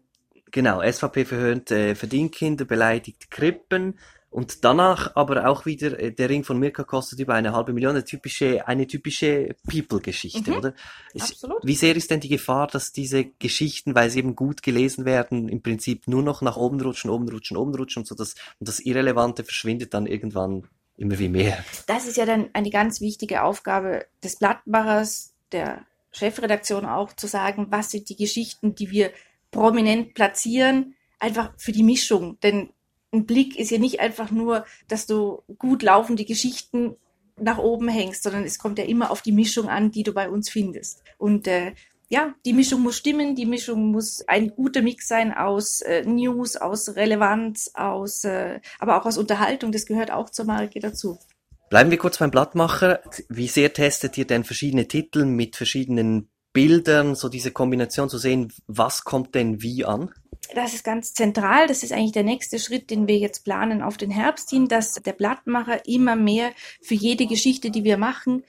Genau, 0.51 0.83
SVP 0.83 1.25
verhöhnt 1.25 1.71
äh, 1.71 1.95
Verdienkkinder, 1.95 2.67
beleidigt 2.67 3.31
Krippen. 3.31 3.99
Und 4.33 4.65
danach 4.65 5.15
aber 5.15 5.47
auch 5.47 5.67
wieder, 5.67 5.99
äh, 6.01 6.11
der 6.11 6.31
Ring 6.31 6.43
von 6.43 6.59
Mirka 6.59 6.85
kostet 6.85 7.21
über 7.21 7.35
eine 7.35 7.53
halbe 7.53 7.75
Million, 7.75 7.91
eine 7.91 8.05
typische, 8.05 8.67
eine 8.67 8.87
typische 8.87 9.55
People-Geschichte, 9.71 10.51
mhm. 10.51 10.57
oder? 10.57 10.75
Absolut. 11.15 11.59
Wie 11.63 11.75
sehr 11.75 11.95
ist 11.95 12.11
denn 12.11 12.21
die 12.21 12.31
Gefahr, 12.31 12.67
dass 12.67 12.93
diese 12.93 13.27
Geschichten, 13.27 13.95
weil 13.95 14.09
sie 14.09 14.21
eben 14.21 14.35
gut 14.35 14.63
gelesen 14.63 15.05
werden, 15.05 15.51
im 15.51 15.61
Prinzip 15.61 16.09
nur 16.09 16.23
noch 16.23 16.41
nach 16.41 16.57
oben 16.57 16.81
rutschen, 16.81 17.11
oben 17.11 17.29
rutschen, 17.29 17.59
oben 17.59 17.75
rutschen, 17.75 18.07
so 18.07 18.15
dass, 18.15 18.35
und 18.59 18.67
das 18.69 18.81
Irrelevante 18.81 19.45
verschwindet 19.45 19.93
dann 19.93 20.07
irgendwann 20.07 20.67
immer 20.97 21.19
wie 21.19 21.29
mehr. 21.29 21.63
Das 21.87 22.07
ist 22.07 22.17
ja 22.17 22.25
dann 22.25 22.49
eine 22.55 22.71
ganz 22.71 23.03
wichtige 23.03 23.43
Aufgabe 23.43 24.07
des 24.25 24.37
Blattmachers, 24.37 25.35
der 25.53 25.85
Chefredaktion 26.11 26.87
auch, 26.87 27.13
zu 27.13 27.27
sagen, 27.27 27.67
was 27.69 27.91
sind 27.91 28.09
die 28.09 28.17
Geschichten, 28.17 28.75
die 28.75 28.91
wir 28.91 29.13
prominent 29.51 30.15
platzieren, 30.15 30.95
einfach 31.19 31.53
für 31.59 31.73
die 31.73 31.83
Mischung. 31.83 32.39
Denn 32.41 32.71
ein 33.13 33.27
Blick 33.27 33.59
ist 33.59 33.71
ja 33.71 33.79
nicht 33.79 34.01
einfach 34.01 34.31
nur, 34.31 34.65
dass 34.89 35.07
du 35.07 35.43
gut 35.59 35.83
laufende 35.83 36.25
Geschichten 36.25 36.97
nach 37.39 37.59
oben 37.59 37.89
hängst, 37.89 38.23
sondern 38.23 38.45
es 38.45 38.59
kommt 38.59 38.79
ja 38.79 38.85
immer 38.85 39.11
auf 39.11 39.23
die 39.23 39.33
Mischung 39.33 39.69
an, 39.69 39.91
die 39.91 40.03
du 40.03 40.13
bei 40.13 40.29
uns 40.29 40.51
findest. 40.51 41.03
Und 41.19 41.47
äh, 41.47 41.75
ja, 42.09 42.35
die 42.45 42.53
Mischung 42.53 42.83
muss 42.83 42.97
stimmen, 42.97 43.35
die 43.35 43.47
Mischung 43.47 43.91
muss 43.91 44.23
ein 44.29 44.55
guter 44.55 44.83
Mix 44.83 45.09
sein 45.09 45.33
aus 45.33 45.81
äh, 45.81 46.03
News, 46.05 46.57
aus 46.57 46.95
Relevanz, 46.95 47.71
aus, 47.75 48.25
äh, 48.25 48.61
aber 48.79 49.01
auch 49.01 49.07
aus 49.07 49.17
Unterhaltung. 49.19 49.73
Das 49.73 49.87
gehört 49.87 50.11
auch 50.11 50.29
zur 50.29 50.45
Marke 50.45 50.81
dazu. 50.81 51.19
Bleiben 51.71 51.91
wir 51.91 51.97
kurz 51.97 52.19
beim 52.19 52.31
Blattmacher. 52.31 53.01
Wie 53.31 53.49
sehr 53.49 53.73
testet 53.73 54.19
ihr 54.19 54.27
denn 54.27 54.45
verschiedene 54.45 54.89
Titel 54.89 55.25
mit 55.25 55.57
verschiedenen 55.57 56.29
Bildern, 56.53 57.15
so 57.15 57.29
diese 57.29 57.51
Kombination 57.51 58.09
zu 58.09 58.19
sehen, 58.19 58.53
was 58.67 59.05
kommt 59.05 59.35
denn 59.35 59.63
wie 59.63 59.85
an? 59.85 60.13
Das 60.55 60.75
ist 60.75 60.85
ganz 60.85 61.15
zentral. 61.15 61.67
Das 61.67 61.83
ist 61.83 61.93
eigentlich 61.93 62.13
der 62.13 62.25
nächste 62.25 62.59
Schritt, 62.59 62.91
den 62.91 63.09
wir 63.09 63.17
jetzt 63.17 63.45
planen 63.45 63.83
auf 63.83 63.97
den 63.97 64.11
Herbst 64.11 64.51
hin, 64.51 64.69
dass 64.69 64.95
der 64.95 65.13
Blattmacher 65.13 65.87
immer 65.87 66.17
mehr 66.17 66.53
für 66.83 66.95
jede 66.95 67.27
Geschichte, 67.27 67.71
die 67.71 67.85
wir 67.85 67.97
machen, 67.97 68.45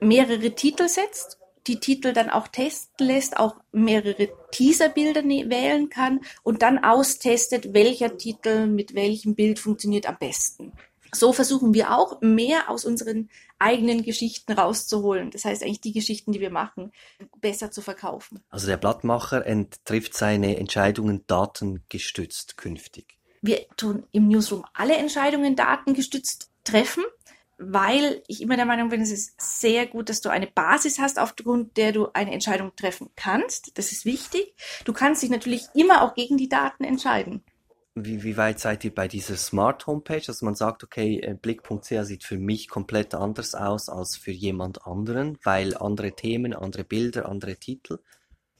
mehrere 0.00 0.54
Titel 0.54 0.88
setzt 0.88 1.40
die 1.66 1.80
Titel 1.80 2.12
dann 2.12 2.30
auch 2.30 2.48
testen 2.48 3.06
lässt, 3.06 3.36
auch 3.36 3.56
mehrere 3.72 4.28
Teaserbilder 4.50 5.22
wählen 5.24 5.88
kann 5.88 6.20
und 6.42 6.62
dann 6.62 6.82
austestet, 6.82 7.74
welcher 7.74 8.16
Titel 8.16 8.66
mit 8.66 8.94
welchem 8.94 9.34
Bild 9.34 9.58
funktioniert 9.58 10.06
am 10.06 10.16
besten. 10.18 10.72
So 11.12 11.32
versuchen 11.32 11.74
wir 11.74 11.96
auch 11.96 12.20
mehr 12.20 12.68
aus 12.70 12.84
unseren 12.84 13.28
eigenen 13.58 14.02
Geschichten 14.02 14.52
rauszuholen. 14.52 15.30
Das 15.30 15.44
heißt 15.44 15.62
eigentlich 15.62 15.80
die 15.80 15.92
Geschichten, 15.92 16.32
die 16.32 16.40
wir 16.40 16.50
machen, 16.50 16.92
besser 17.40 17.70
zu 17.70 17.82
verkaufen. 17.82 18.40
Also 18.50 18.66
der 18.66 18.76
Blattmacher 18.76 19.44
trifft 19.84 20.14
seine 20.14 20.56
Entscheidungen 20.56 21.24
datengestützt 21.26 22.56
künftig. 22.56 23.16
Wir 23.42 23.66
tun 23.76 24.04
im 24.12 24.28
Newsroom 24.28 24.64
alle 24.74 24.96
Entscheidungen 24.96 25.56
datengestützt 25.56 26.50
treffen 26.64 27.04
weil 27.60 28.22
ich 28.26 28.40
immer 28.40 28.56
der 28.56 28.64
Meinung 28.64 28.88
bin, 28.88 29.02
es 29.02 29.12
ist 29.12 29.38
sehr 29.38 29.86
gut, 29.86 30.08
dass 30.08 30.22
du 30.22 30.30
eine 30.30 30.46
Basis 30.46 30.98
hast, 30.98 31.18
aufgrund 31.18 31.76
der 31.76 31.92
du 31.92 32.08
eine 32.14 32.32
Entscheidung 32.32 32.74
treffen 32.74 33.10
kannst. 33.16 33.76
Das 33.76 33.92
ist 33.92 34.06
wichtig. 34.06 34.54
Du 34.86 34.94
kannst 34.94 35.22
dich 35.22 35.28
natürlich 35.28 35.66
immer 35.74 36.02
auch 36.02 36.14
gegen 36.14 36.38
die 36.38 36.48
Daten 36.48 36.84
entscheiden. 36.84 37.44
Wie, 37.94 38.22
wie 38.22 38.36
weit 38.36 38.60
seid 38.60 38.84
ihr 38.84 38.94
bei 38.94 39.08
dieser 39.08 39.36
Smart 39.36 39.86
Homepage, 39.86 40.22
dass 40.24 40.42
man 40.42 40.54
sagt, 40.54 40.84
okay, 40.84 41.18
äh, 41.18 41.34
Blick.ca 41.34 42.04
sieht 42.04 42.22
für 42.24 42.38
mich 42.38 42.68
komplett 42.68 43.14
anders 43.14 43.54
aus 43.54 43.88
als 43.88 44.16
für 44.16 44.30
jemand 44.30 44.86
anderen, 44.86 45.38
weil 45.42 45.76
andere 45.76 46.12
Themen, 46.12 46.54
andere 46.54 46.84
Bilder, 46.84 47.28
andere 47.28 47.56
Titel? 47.56 47.98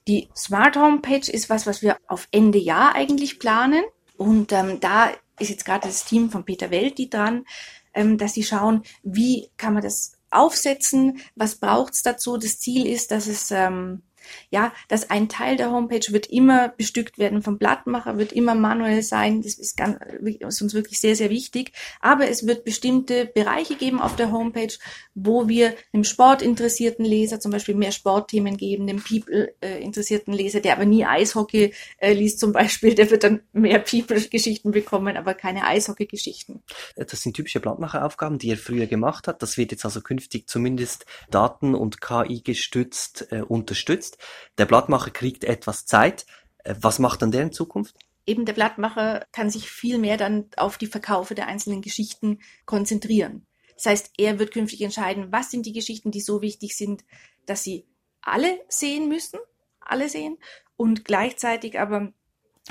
Die 0.07 0.29
Smart 0.35 0.75
Homepage 0.75 1.31
ist 1.31 1.49
was, 1.49 1.65
was 1.65 1.81
wir 1.81 1.97
auf 2.07 2.27
Ende 2.31 2.59
Jahr 2.59 2.93
eigentlich 2.95 3.39
planen. 3.39 3.83
Und 4.17 4.51
ähm, 4.51 4.79
da 4.81 5.11
ist 5.39 5.49
jetzt 5.49 5.65
gerade 5.65 5.87
das 5.87 6.05
Team 6.05 6.29
von 6.29 6.43
Peter 6.43 6.69
Welti 6.69 7.09
dran, 7.09 7.45
ähm, 7.93 8.17
dass 8.17 8.33
sie 8.33 8.43
schauen, 8.43 8.83
wie 9.03 9.49
kann 9.57 9.73
man 9.73 9.83
das 9.83 10.17
aufsetzen, 10.29 11.19
was 11.35 11.55
braucht's 11.55 12.03
dazu. 12.03 12.37
Das 12.37 12.59
Ziel 12.59 12.85
ist, 12.87 13.11
dass 13.11 13.27
es 13.27 13.51
ähm, 13.51 14.01
ja, 14.49 14.73
dass 14.87 15.09
ein 15.09 15.29
Teil 15.29 15.57
der 15.57 15.71
Homepage 15.71 16.11
wird 16.11 16.27
immer 16.27 16.69
bestückt 16.69 17.17
werden 17.17 17.41
vom 17.41 17.57
Blattmacher, 17.57 18.17
wird 18.17 18.33
immer 18.33 18.55
manuell 18.55 19.01
sein. 19.01 19.41
Das 19.41 19.55
ist, 19.55 19.77
ganz, 19.77 19.97
ist 20.21 20.61
uns 20.61 20.73
wirklich 20.73 20.99
sehr, 20.99 21.15
sehr 21.15 21.29
wichtig. 21.29 21.71
Aber 21.99 22.27
es 22.29 22.45
wird 22.47 22.63
bestimmte 22.63 23.25
Bereiche 23.25 23.75
geben 23.75 24.01
auf 24.01 24.15
der 24.15 24.31
Homepage, 24.31 24.73
wo 25.15 25.47
wir 25.47 25.75
einem 25.93 26.03
sportinteressierten 26.03 27.05
Leser 27.05 27.39
zum 27.39 27.51
Beispiel 27.51 27.75
mehr 27.75 27.91
Sportthemen 27.91 28.57
geben, 28.57 28.87
dem 28.87 29.01
People-interessierten 29.01 30.33
Leser, 30.33 30.59
der 30.59 30.73
aber 30.73 30.85
nie 30.85 31.05
Eishockey 31.05 31.73
äh, 31.97 32.13
liest 32.13 32.39
zum 32.39 32.51
Beispiel, 32.51 32.95
der 32.95 33.09
wird 33.11 33.23
dann 33.23 33.41
mehr 33.53 33.79
People-Geschichten 33.79 34.71
bekommen, 34.71 35.17
aber 35.17 35.33
keine 35.33 35.65
Eishockey-Geschichten. 35.65 36.63
Das 36.95 37.21
sind 37.21 37.35
typische 37.35 37.59
Blattmacheraufgaben, 37.59 38.37
die 38.37 38.51
er 38.51 38.57
früher 38.57 38.87
gemacht 38.87 39.27
hat. 39.27 39.41
Das 39.41 39.57
wird 39.57 39.71
jetzt 39.71 39.85
also 39.85 40.01
künftig 40.01 40.47
zumindest 40.47 41.05
Daten- 41.29 41.75
und 41.75 42.01
KI 42.01 42.41
gestützt 42.41 43.27
äh, 43.31 43.41
unterstützt 43.41 44.10
ist. 44.11 44.17
Der 44.57 44.65
Blattmacher 44.65 45.11
kriegt 45.11 45.43
etwas 45.43 45.85
Zeit. 45.85 46.25
Äh, 46.63 46.75
was 46.79 46.99
macht 46.99 47.21
dann 47.21 47.31
der 47.31 47.43
in 47.43 47.51
Zukunft? 47.51 47.95
Eben 48.25 48.45
der 48.45 48.53
Blattmacher 48.53 49.25
kann 49.31 49.49
sich 49.49 49.69
viel 49.69 49.97
mehr 49.97 50.17
dann 50.17 50.45
auf 50.57 50.77
die 50.77 50.87
Verkaufe 50.87 51.35
der 51.35 51.47
einzelnen 51.47 51.81
Geschichten 51.81 52.39
konzentrieren. 52.65 53.47
Das 53.75 53.87
heißt, 53.87 54.11
er 54.17 54.37
wird 54.37 54.51
künftig 54.51 54.81
entscheiden, 54.81 55.31
was 55.31 55.49
sind 55.49 55.65
die 55.65 55.73
Geschichten, 55.73 56.11
die 56.11 56.21
so 56.21 56.41
wichtig 56.41 56.77
sind, 56.77 57.03
dass 57.47 57.63
sie 57.63 57.87
alle 58.21 58.59
sehen 58.69 59.09
müssen, 59.09 59.39
alle 59.79 60.07
sehen 60.07 60.37
und 60.77 61.03
gleichzeitig 61.03 61.79
aber 61.79 62.13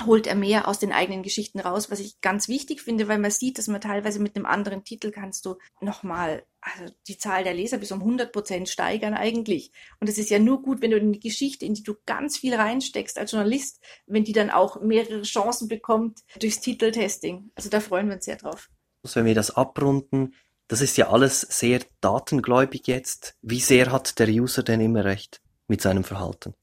holt 0.05 0.25
er 0.25 0.35
mehr 0.35 0.67
aus 0.67 0.79
den 0.79 0.91
eigenen 0.91 1.23
Geschichten 1.23 1.59
raus, 1.59 1.91
was 1.91 1.99
ich 1.99 2.21
ganz 2.21 2.47
wichtig 2.47 2.81
finde, 2.81 3.07
weil 3.07 3.19
man 3.19 3.31
sieht, 3.31 3.57
dass 3.57 3.67
man 3.67 3.81
teilweise 3.81 4.19
mit 4.19 4.35
einem 4.35 4.45
anderen 4.45 4.83
Titel 4.83 5.11
kannst 5.11 5.45
du 5.45 5.57
nochmal 5.81 6.43
also 6.61 6.93
die 7.07 7.17
Zahl 7.17 7.43
der 7.43 7.53
Leser 7.53 7.79
bis 7.79 7.91
um 7.91 7.99
100 7.99 8.31
Prozent 8.31 8.69
steigern 8.69 9.15
eigentlich. 9.15 9.71
Und 9.99 10.07
es 10.07 10.17
ist 10.17 10.29
ja 10.29 10.39
nur 10.39 10.61
gut, 10.61 10.81
wenn 10.81 10.91
du 10.91 10.97
in 10.97 11.11
die 11.11 11.19
Geschichte, 11.19 11.65
in 11.65 11.73
die 11.73 11.83
du 11.83 11.95
ganz 12.05 12.37
viel 12.37 12.53
reinsteckst 12.53 13.17
als 13.17 13.31
Journalist, 13.31 13.79
wenn 14.05 14.23
die 14.23 14.33
dann 14.33 14.51
auch 14.51 14.79
mehrere 14.79 15.23
Chancen 15.23 15.67
bekommt 15.67 16.19
durchs 16.39 16.61
Titeltesting. 16.61 17.51
Also 17.55 17.69
da 17.69 17.79
freuen 17.79 18.07
wir 18.07 18.15
uns 18.15 18.25
sehr 18.25 18.37
drauf. 18.37 18.69
Wenn 19.13 19.25
wir 19.25 19.35
das 19.35 19.51
abrunden, 19.51 20.35
das 20.67 20.81
ist 20.81 20.97
ja 20.97 21.09
alles 21.09 21.41
sehr 21.41 21.81
datengläubig 21.99 22.87
jetzt. 22.87 23.35
Wie 23.41 23.59
sehr 23.59 23.91
hat 23.91 24.19
der 24.19 24.29
User 24.29 24.61
denn 24.61 24.79
immer 24.79 25.03
recht 25.03 25.41
mit 25.67 25.81
seinem 25.81 26.03
Verhalten? 26.03 26.53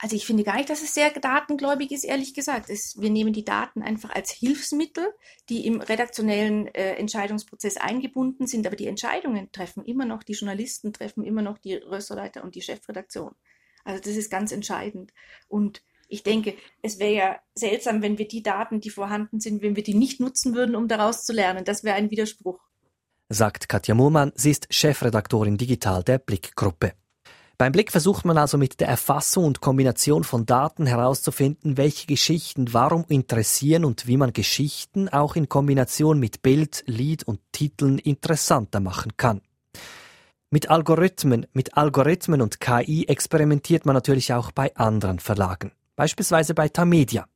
Also 0.00 0.14
ich 0.14 0.26
finde 0.26 0.44
gar 0.44 0.56
nicht, 0.56 0.70
dass 0.70 0.82
es 0.82 0.94
sehr 0.94 1.10
datengläubig 1.10 1.90
ist, 1.90 2.04
ehrlich 2.04 2.32
gesagt. 2.32 2.70
Es, 2.70 2.96
wir 3.00 3.10
nehmen 3.10 3.32
die 3.32 3.44
Daten 3.44 3.82
einfach 3.82 4.10
als 4.10 4.30
Hilfsmittel, 4.30 5.12
die 5.48 5.66
im 5.66 5.80
redaktionellen 5.80 6.68
äh, 6.68 6.94
Entscheidungsprozess 6.94 7.76
eingebunden 7.78 8.46
sind, 8.46 8.64
aber 8.66 8.76
die 8.76 8.86
Entscheidungen 8.86 9.50
treffen 9.50 9.84
immer 9.84 10.04
noch, 10.04 10.22
die 10.22 10.34
Journalisten 10.34 10.92
treffen 10.92 11.24
immer 11.24 11.42
noch 11.42 11.58
die 11.58 11.74
Rösterleiter 11.74 12.44
und 12.44 12.54
die 12.54 12.62
Chefredaktion. 12.62 13.34
Also 13.84 14.00
das 14.02 14.16
ist 14.16 14.30
ganz 14.30 14.52
entscheidend. 14.52 15.12
Und 15.48 15.82
ich 16.08 16.22
denke, 16.22 16.54
es 16.80 17.00
wäre 17.00 17.12
ja 17.12 17.38
seltsam, 17.54 18.00
wenn 18.00 18.18
wir 18.18 18.28
die 18.28 18.42
Daten, 18.42 18.80
die 18.80 18.90
vorhanden 18.90 19.40
sind, 19.40 19.62
wenn 19.62 19.74
wir 19.74 19.82
die 19.82 19.94
nicht 19.94 20.20
nutzen 20.20 20.54
würden, 20.54 20.76
um 20.76 20.86
daraus 20.86 21.24
zu 21.24 21.32
lernen. 21.32 21.64
Das 21.64 21.82
wäre 21.82 21.96
ein 21.96 22.10
Widerspruch. 22.10 22.60
Sagt 23.28 23.68
Katja 23.68 23.94
Muhrmann, 23.94 24.32
sie 24.36 24.52
ist 24.52 24.72
Chefredaktorin 24.72 25.58
digital 25.58 26.02
der 26.02 26.18
Blickgruppe. 26.18 26.94
Beim 27.58 27.72
Blick 27.72 27.90
versucht 27.90 28.24
man 28.24 28.38
also 28.38 28.56
mit 28.56 28.78
der 28.78 28.86
Erfassung 28.86 29.44
und 29.44 29.60
Kombination 29.60 30.22
von 30.22 30.46
Daten 30.46 30.86
herauszufinden, 30.86 31.76
welche 31.76 32.06
Geschichten 32.06 32.72
warum 32.72 33.04
interessieren 33.08 33.84
und 33.84 34.06
wie 34.06 34.16
man 34.16 34.32
Geschichten 34.32 35.08
auch 35.08 35.34
in 35.34 35.48
Kombination 35.48 36.20
mit 36.20 36.40
Bild, 36.40 36.84
Lied 36.86 37.24
und 37.24 37.40
Titeln 37.50 37.98
interessanter 37.98 38.78
machen 38.78 39.16
kann. 39.16 39.40
Mit 40.50 40.70
Algorithmen, 40.70 41.46
mit 41.52 41.76
Algorithmen 41.76 42.42
und 42.42 42.60
KI 42.60 43.06
experimentiert 43.08 43.86
man 43.86 43.94
natürlich 43.94 44.32
auch 44.32 44.52
bei 44.52 44.74
anderen 44.76 45.18
Verlagen, 45.18 45.72
beispielsweise 45.96 46.54
bei 46.54 46.68
Tamedia. 46.68 47.26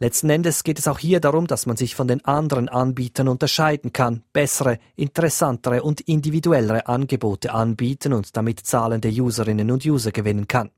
Letzten 0.00 0.30
Endes 0.30 0.62
geht 0.62 0.78
es 0.78 0.86
auch 0.86 1.00
hier 1.00 1.18
darum, 1.18 1.48
dass 1.48 1.66
man 1.66 1.76
sich 1.76 1.96
von 1.96 2.06
den 2.06 2.24
anderen 2.24 2.68
Anbietern 2.68 3.26
unterscheiden 3.26 3.92
kann, 3.92 4.22
bessere, 4.32 4.78
interessantere 4.94 5.82
und 5.82 6.00
individuellere 6.02 6.86
Angebote 6.86 7.52
anbieten 7.52 8.12
und 8.12 8.36
damit 8.36 8.60
zahlende 8.60 9.08
Userinnen 9.08 9.72
und 9.72 9.84
User 9.84 10.12
gewinnen 10.12 10.46
kann. 10.46 10.70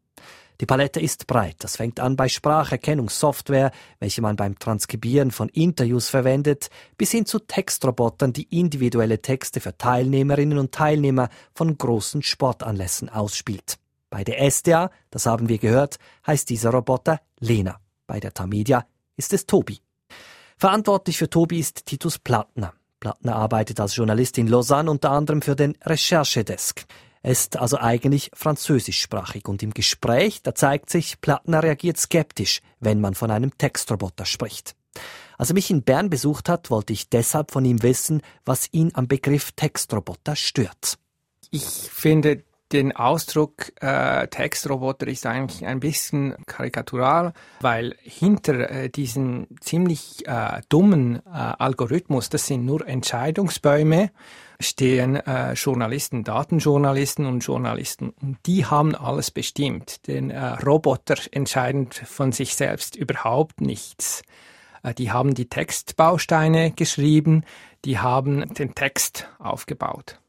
Die 0.63 0.67
Palette 0.67 1.01
ist 1.01 1.27
breit. 1.27 1.57
Das 1.59 1.77
fängt 1.77 2.01
an 2.01 2.17
bei 2.17 2.29
Spracherkennungssoftware, 2.29 3.73
welche 3.99 4.23
man 4.23 4.37
beim 4.37 4.59
Transkribieren 4.59 5.33
von 5.33 5.51
Interviews 5.51 6.09
verwendet, 6.09 6.71
bis 6.97 7.11
hin 7.11 7.27
zu 7.27 7.41
Textrobotern, 7.41 8.33
die 8.33 8.45
individuelle 8.59 9.21
Texte 9.21 9.61
für 9.61 9.77
Teilnehmerinnen 9.77 10.57
und 10.57 10.73
Teilnehmer 10.73 11.29
von 11.55 11.77
großen 11.77 12.23
Sportanlässen 12.23 13.11
ausspielt. 13.11 13.77
Bei 14.09 14.25
der 14.25 14.51
SDA, 14.51 14.91
das 15.11 15.27
haben 15.27 15.51
wir 15.51 15.59
gehört, 15.59 15.99
heißt 16.27 16.49
dieser 16.49 16.71
Roboter 16.71 17.21
Lena. 17.39 17.81
Bei 18.07 18.19
der 18.19 18.33
Tamedia 18.33 18.87
ist 19.21 19.35
es 19.35 19.45
Tobi. 19.45 19.81
Verantwortlich 20.57 21.19
für 21.19 21.29
Tobi 21.29 21.61
ist 21.61 21.85
Titus 21.85 22.19
Plattner. 22.19 22.73
Plattner 23.01 23.37
arbeitet 23.37 23.79
als 23.79 23.95
Journalist 23.95 24.39
in 24.39 24.47
Lausanne 24.47 24.91
unter 24.91 25.11
anderem 25.11 25.43
für 25.43 25.55
den 25.55 25.77
Recherchedesk. 25.85 26.87
Er 27.23 27.31
ist 27.31 27.59
also 27.59 27.77
eigentlich 27.77 28.31
französischsprachig 28.33 29.47
und 29.47 29.63
im 29.63 29.75
Gespräch, 29.75 30.41
da 30.43 30.55
zeigt 30.55 30.89
sich, 30.89 31.21
Plattner 31.21 31.63
reagiert 31.63 31.99
skeptisch, 31.99 32.63
wenn 32.81 32.99
man 33.03 33.15
von 33.15 33.31
einem 33.31 33.57
Textroboter 33.59 34.25
spricht. 34.25 34.75
Als 35.37 35.51
er 35.51 35.55
mich 35.55 35.71
in 35.71 35.83
Bern 35.83 36.09
besucht 36.09 36.49
hat, 36.49 36.71
wollte 36.71 36.95
ich 36.95 37.11
deshalb 37.11 37.51
von 37.51 37.67
ihm 37.67 37.83
wissen, 37.83 38.23
was 38.47 38.69
ihn 38.73 38.91
am 38.95 39.07
Begriff 39.07 39.53
Textroboter 39.53 40.35
stört. 40.35 40.99
Ich 41.51 41.65
finde, 41.65 42.43
den 42.73 42.95
Ausdruck 42.95 43.73
äh, 43.81 44.29
Textroboter 44.29 45.09
ist 45.09 45.27
eigentlich 45.27 45.67
ein 45.67 45.81
bisschen 45.81 46.37
karikatural, 46.47 47.33
weil 47.61 47.97
hinter 48.03 48.71
äh, 48.71 48.89
diesen 48.89 49.49
ziemlich 49.61 50.27
äh, 50.27 50.61
dummen 50.69 51.17
äh, 51.27 51.31
Algorithmus, 51.31 52.29
das 52.29 52.47
sind 52.47 52.65
nur 52.65 52.87
Entscheidungsbäume, 52.87 54.11
stehen 54.61 55.17
äh, 55.17 55.55
Journalisten, 55.55 56.23
Datenjournalisten 56.23 57.27
und 57.27 57.41
Journalisten. 57.41 58.11
Und 58.11 58.39
die 58.47 58.67
haben 58.67 58.95
alles 58.95 59.31
bestimmt. 59.31 60.07
Den 60.07 60.31
äh, 60.31 60.41
Roboter 60.41 61.17
entscheiden 61.33 61.91
von 61.91 62.33
sich 62.33 62.55
selbst 62.55 62.95
überhaupt 62.95 63.61
nichts. 63.61 64.23
Äh, 64.83 64.95
die 64.95 65.11
haben 65.11 65.35
die 65.35 65.49
Textbausteine 65.49 66.73
geschrieben, 66.73 67.45
die 67.85 67.99
haben 67.99 68.53
den 68.55 68.75
Text 68.75 69.29
aufgebaut. 69.39 70.21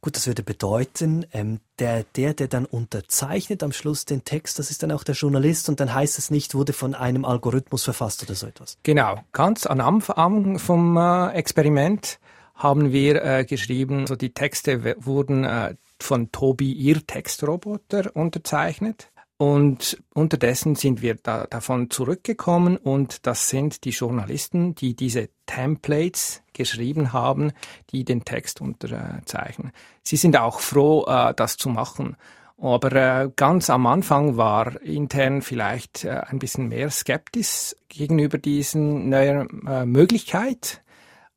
Gut, 0.00 0.14
das 0.14 0.28
würde 0.28 0.44
bedeuten, 0.44 1.26
ähm, 1.32 1.58
der, 1.80 2.04
der, 2.14 2.32
der 2.32 2.46
dann 2.46 2.66
unterzeichnet 2.66 3.64
am 3.64 3.72
Schluss 3.72 4.04
den 4.04 4.24
Text, 4.24 4.58
das 4.60 4.70
ist 4.70 4.84
dann 4.84 4.92
auch 4.92 5.02
der 5.02 5.16
Journalist 5.16 5.68
und 5.68 5.80
dann 5.80 5.92
heißt 5.92 6.18
es 6.18 6.30
nicht, 6.30 6.54
wurde 6.54 6.72
von 6.72 6.94
einem 6.94 7.24
Algorithmus 7.24 7.82
verfasst 7.82 8.22
oder 8.22 8.36
so 8.36 8.46
etwas. 8.46 8.78
Genau, 8.84 9.20
ganz 9.32 9.66
am 9.66 9.80
Anfang 9.80 10.60
vom 10.60 10.96
äh, 10.96 11.32
Experiment 11.32 12.20
haben 12.54 12.92
wir 12.92 13.24
äh, 13.24 13.44
geschrieben, 13.44 14.06
so 14.06 14.14
die 14.14 14.32
Texte 14.32 14.96
wurden 15.04 15.44
äh, 15.44 15.74
von 16.00 16.30
Tobi 16.30 16.72
ihr 16.72 17.04
Textroboter 17.04 18.14
unterzeichnet. 18.14 19.10
Und 19.38 20.02
unterdessen 20.14 20.74
sind 20.74 21.00
wir 21.00 21.14
da, 21.14 21.46
davon 21.46 21.90
zurückgekommen 21.90 22.76
und 22.76 23.24
das 23.24 23.48
sind 23.48 23.84
die 23.84 23.90
Journalisten, 23.90 24.74
die 24.74 24.96
diese 24.96 25.28
Templates 25.46 26.42
geschrieben 26.52 27.12
haben, 27.12 27.52
die 27.90 28.04
den 28.04 28.24
Text 28.24 28.60
unterzeichnen. 28.60 29.70
Sie 30.02 30.16
sind 30.16 30.36
auch 30.36 30.58
froh, 30.58 31.06
äh, 31.06 31.34
das 31.34 31.56
zu 31.56 31.68
machen. 31.68 32.16
Aber 32.60 32.92
äh, 32.92 33.30
ganz 33.36 33.70
am 33.70 33.86
Anfang 33.86 34.36
war 34.36 34.82
intern 34.82 35.42
vielleicht 35.42 36.04
äh, 36.04 36.22
ein 36.26 36.40
bisschen 36.40 36.68
mehr 36.68 36.90
skeptisch 36.90 37.76
gegenüber 37.88 38.38
diesen 38.38 39.08
neuen 39.08 39.64
äh, 39.68 39.86
Möglichkeit. 39.86 40.82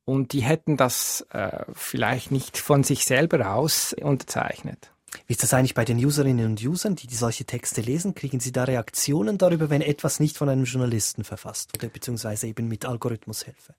Und 0.05 0.33
die 0.33 0.41
hätten 0.41 0.75
das 0.75 1.27
äh, 1.29 1.65
vielleicht 1.73 2.31
nicht 2.31 2.57
von 2.57 2.83
sich 2.83 3.05
selber 3.05 3.53
aus 3.53 3.93
unterzeichnet. 3.93 4.91
Wie 5.27 5.33
ist 5.33 5.43
das 5.43 5.53
eigentlich 5.53 5.73
bei 5.73 5.85
den 5.85 6.03
Userinnen 6.03 6.45
und 6.45 6.63
Usern, 6.63 6.95
die, 6.95 7.07
die 7.07 7.15
solche 7.15 7.45
Texte 7.45 7.81
lesen? 7.81 8.15
Kriegen 8.15 8.39
Sie 8.39 8.51
da 8.51 8.63
Reaktionen 8.63 9.37
darüber, 9.37 9.69
wenn 9.69 9.81
etwas 9.81 10.19
nicht 10.19 10.37
von 10.37 10.49
einem 10.49 10.63
Journalisten 10.63 11.23
verfasst 11.23 11.71
oder 11.75 11.89
beziehungsweise 11.89 12.47
eben 12.47 12.67
mit 12.67 12.85
Algorithmushilfe? 12.85 13.73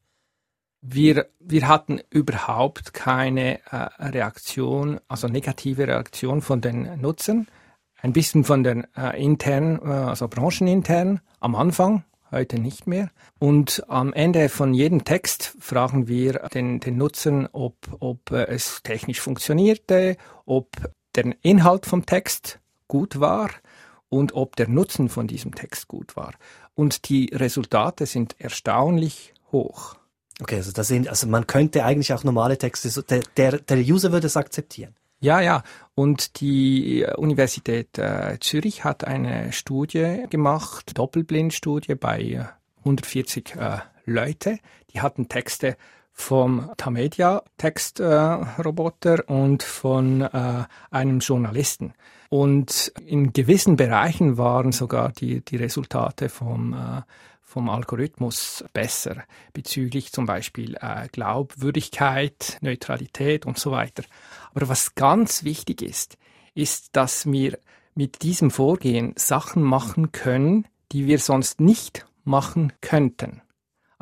Wir, 0.84 1.28
wir 1.38 1.68
hatten 1.68 2.00
überhaupt 2.10 2.92
keine 2.92 3.60
äh, 3.70 3.76
Reaktion, 4.00 5.00
also 5.06 5.28
negative 5.28 5.86
Reaktion 5.86 6.42
von 6.42 6.60
den 6.60 7.00
Nutzern. 7.00 7.46
Ein 8.00 8.12
bisschen 8.12 8.42
von 8.42 8.64
den 8.64 8.86
äh, 8.96 9.22
intern, 9.22 9.78
äh, 9.80 9.88
also 9.88 10.26
branchenintern 10.26 11.20
am 11.38 11.54
Anfang, 11.54 12.02
heute 12.32 12.58
nicht 12.58 12.88
mehr. 12.88 13.10
Und 13.38 13.84
am 13.86 14.12
Ende 14.12 14.48
von 14.48 14.74
jedem 14.74 15.04
Text 15.04 15.56
fragen 15.60 16.08
wir 16.08 16.48
den, 16.52 16.80
den 16.80 16.96
Nutzern, 16.96 17.48
ob, 17.52 17.76
ob 18.00 18.32
äh, 18.32 18.46
es 18.48 18.82
technisch 18.82 19.20
funktionierte, 19.20 20.16
ob 20.46 20.68
der 21.14 21.34
Inhalt 21.42 21.86
vom 21.86 22.06
Text 22.06 22.60
gut 22.88 23.20
war 23.20 23.50
und 24.08 24.34
ob 24.34 24.56
der 24.56 24.68
Nutzen 24.68 25.08
von 25.08 25.26
diesem 25.26 25.54
Text 25.54 25.88
gut 25.88 26.16
war. 26.16 26.34
Und 26.74 27.08
die 27.08 27.30
Resultate 27.32 28.06
sind 28.06 28.36
erstaunlich 28.38 29.34
hoch. 29.50 29.96
Okay, 30.40 30.56
also 30.56 30.72
das 30.72 30.88
sind, 30.88 31.08
also 31.08 31.26
man 31.26 31.46
könnte 31.46 31.84
eigentlich 31.84 32.12
auch 32.12 32.24
normale 32.24 32.58
Texte, 32.58 33.02
der, 33.02 33.22
der, 33.36 33.58
der 33.58 33.78
User 33.78 34.12
würde 34.12 34.26
es 34.26 34.36
akzeptieren. 34.36 34.94
Ja, 35.20 35.40
ja. 35.40 35.62
Und 35.94 36.40
die 36.40 37.06
Universität 37.16 37.96
äh, 37.96 38.38
Zürich 38.40 38.82
hat 38.82 39.04
eine 39.04 39.52
Studie 39.52 40.24
gemacht, 40.28 40.98
Doppelblindstudie 40.98 41.94
bei 41.94 42.44
140 42.78 43.54
äh, 43.54 43.78
Leute. 44.04 44.58
Die 44.92 45.00
hatten 45.00 45.28
Texte 45.28 45.76
vom 46.12 46.70
Tamedia 46.76 47.42
Textroboter 47.56 49.28
äh, 49.28 49.32
und 49.32 49.62
von 49.62 50.20
äh, 50.20 50.64
einem 50.90 51.18
Journalisten. 51.20 51.94
Und 52.28 52.92
in 53.04 53.32
gewissen 53.32 53.76
Bereichen 53.76 54.38
waren 54.38 54.72
sogar 54.72 55.12
die, 55.12 55.44
die 55.44 55.56
Resultate 55.56 56.28
vom, 56.28 56.72
äh, 56.72 57.02
vom 57.42 57.68
Algorithmus 57.68 58.64
besser, 58.72 59.24
bezüglich 59.52 60.12
zum 60.12 60.26
Beispiel 60.26 60.76
äh, 60.80 61.08
Glaubwürdigkeit, 61.12 62.58
Neutralität 62.62 63.44
und 63.44 63.58
so 63.58 63.70
weiter. 63.70 64.04
Aber 64.54 64.68
was 64.68 64.94
ganz 64.94 65.44
wichtig 65.44 65.82
ist, 65.82 66.16
ist, 66.54 66.96
dass 66.96 67.30
wir 67.30 67.58
mit 67.94 68.22
diesem 68.22 68.50
Vorgehen 68.50 69.12
Sachen 69.16 69.62
machen 69.62 70.12
können, 70.12 70.66
die 70.92 71.06
wir 71.06 71.18
sonst 71.18 71.60
nicht 71.60 72.06
machen 72.24 72.72
könnten. 72.80 73.42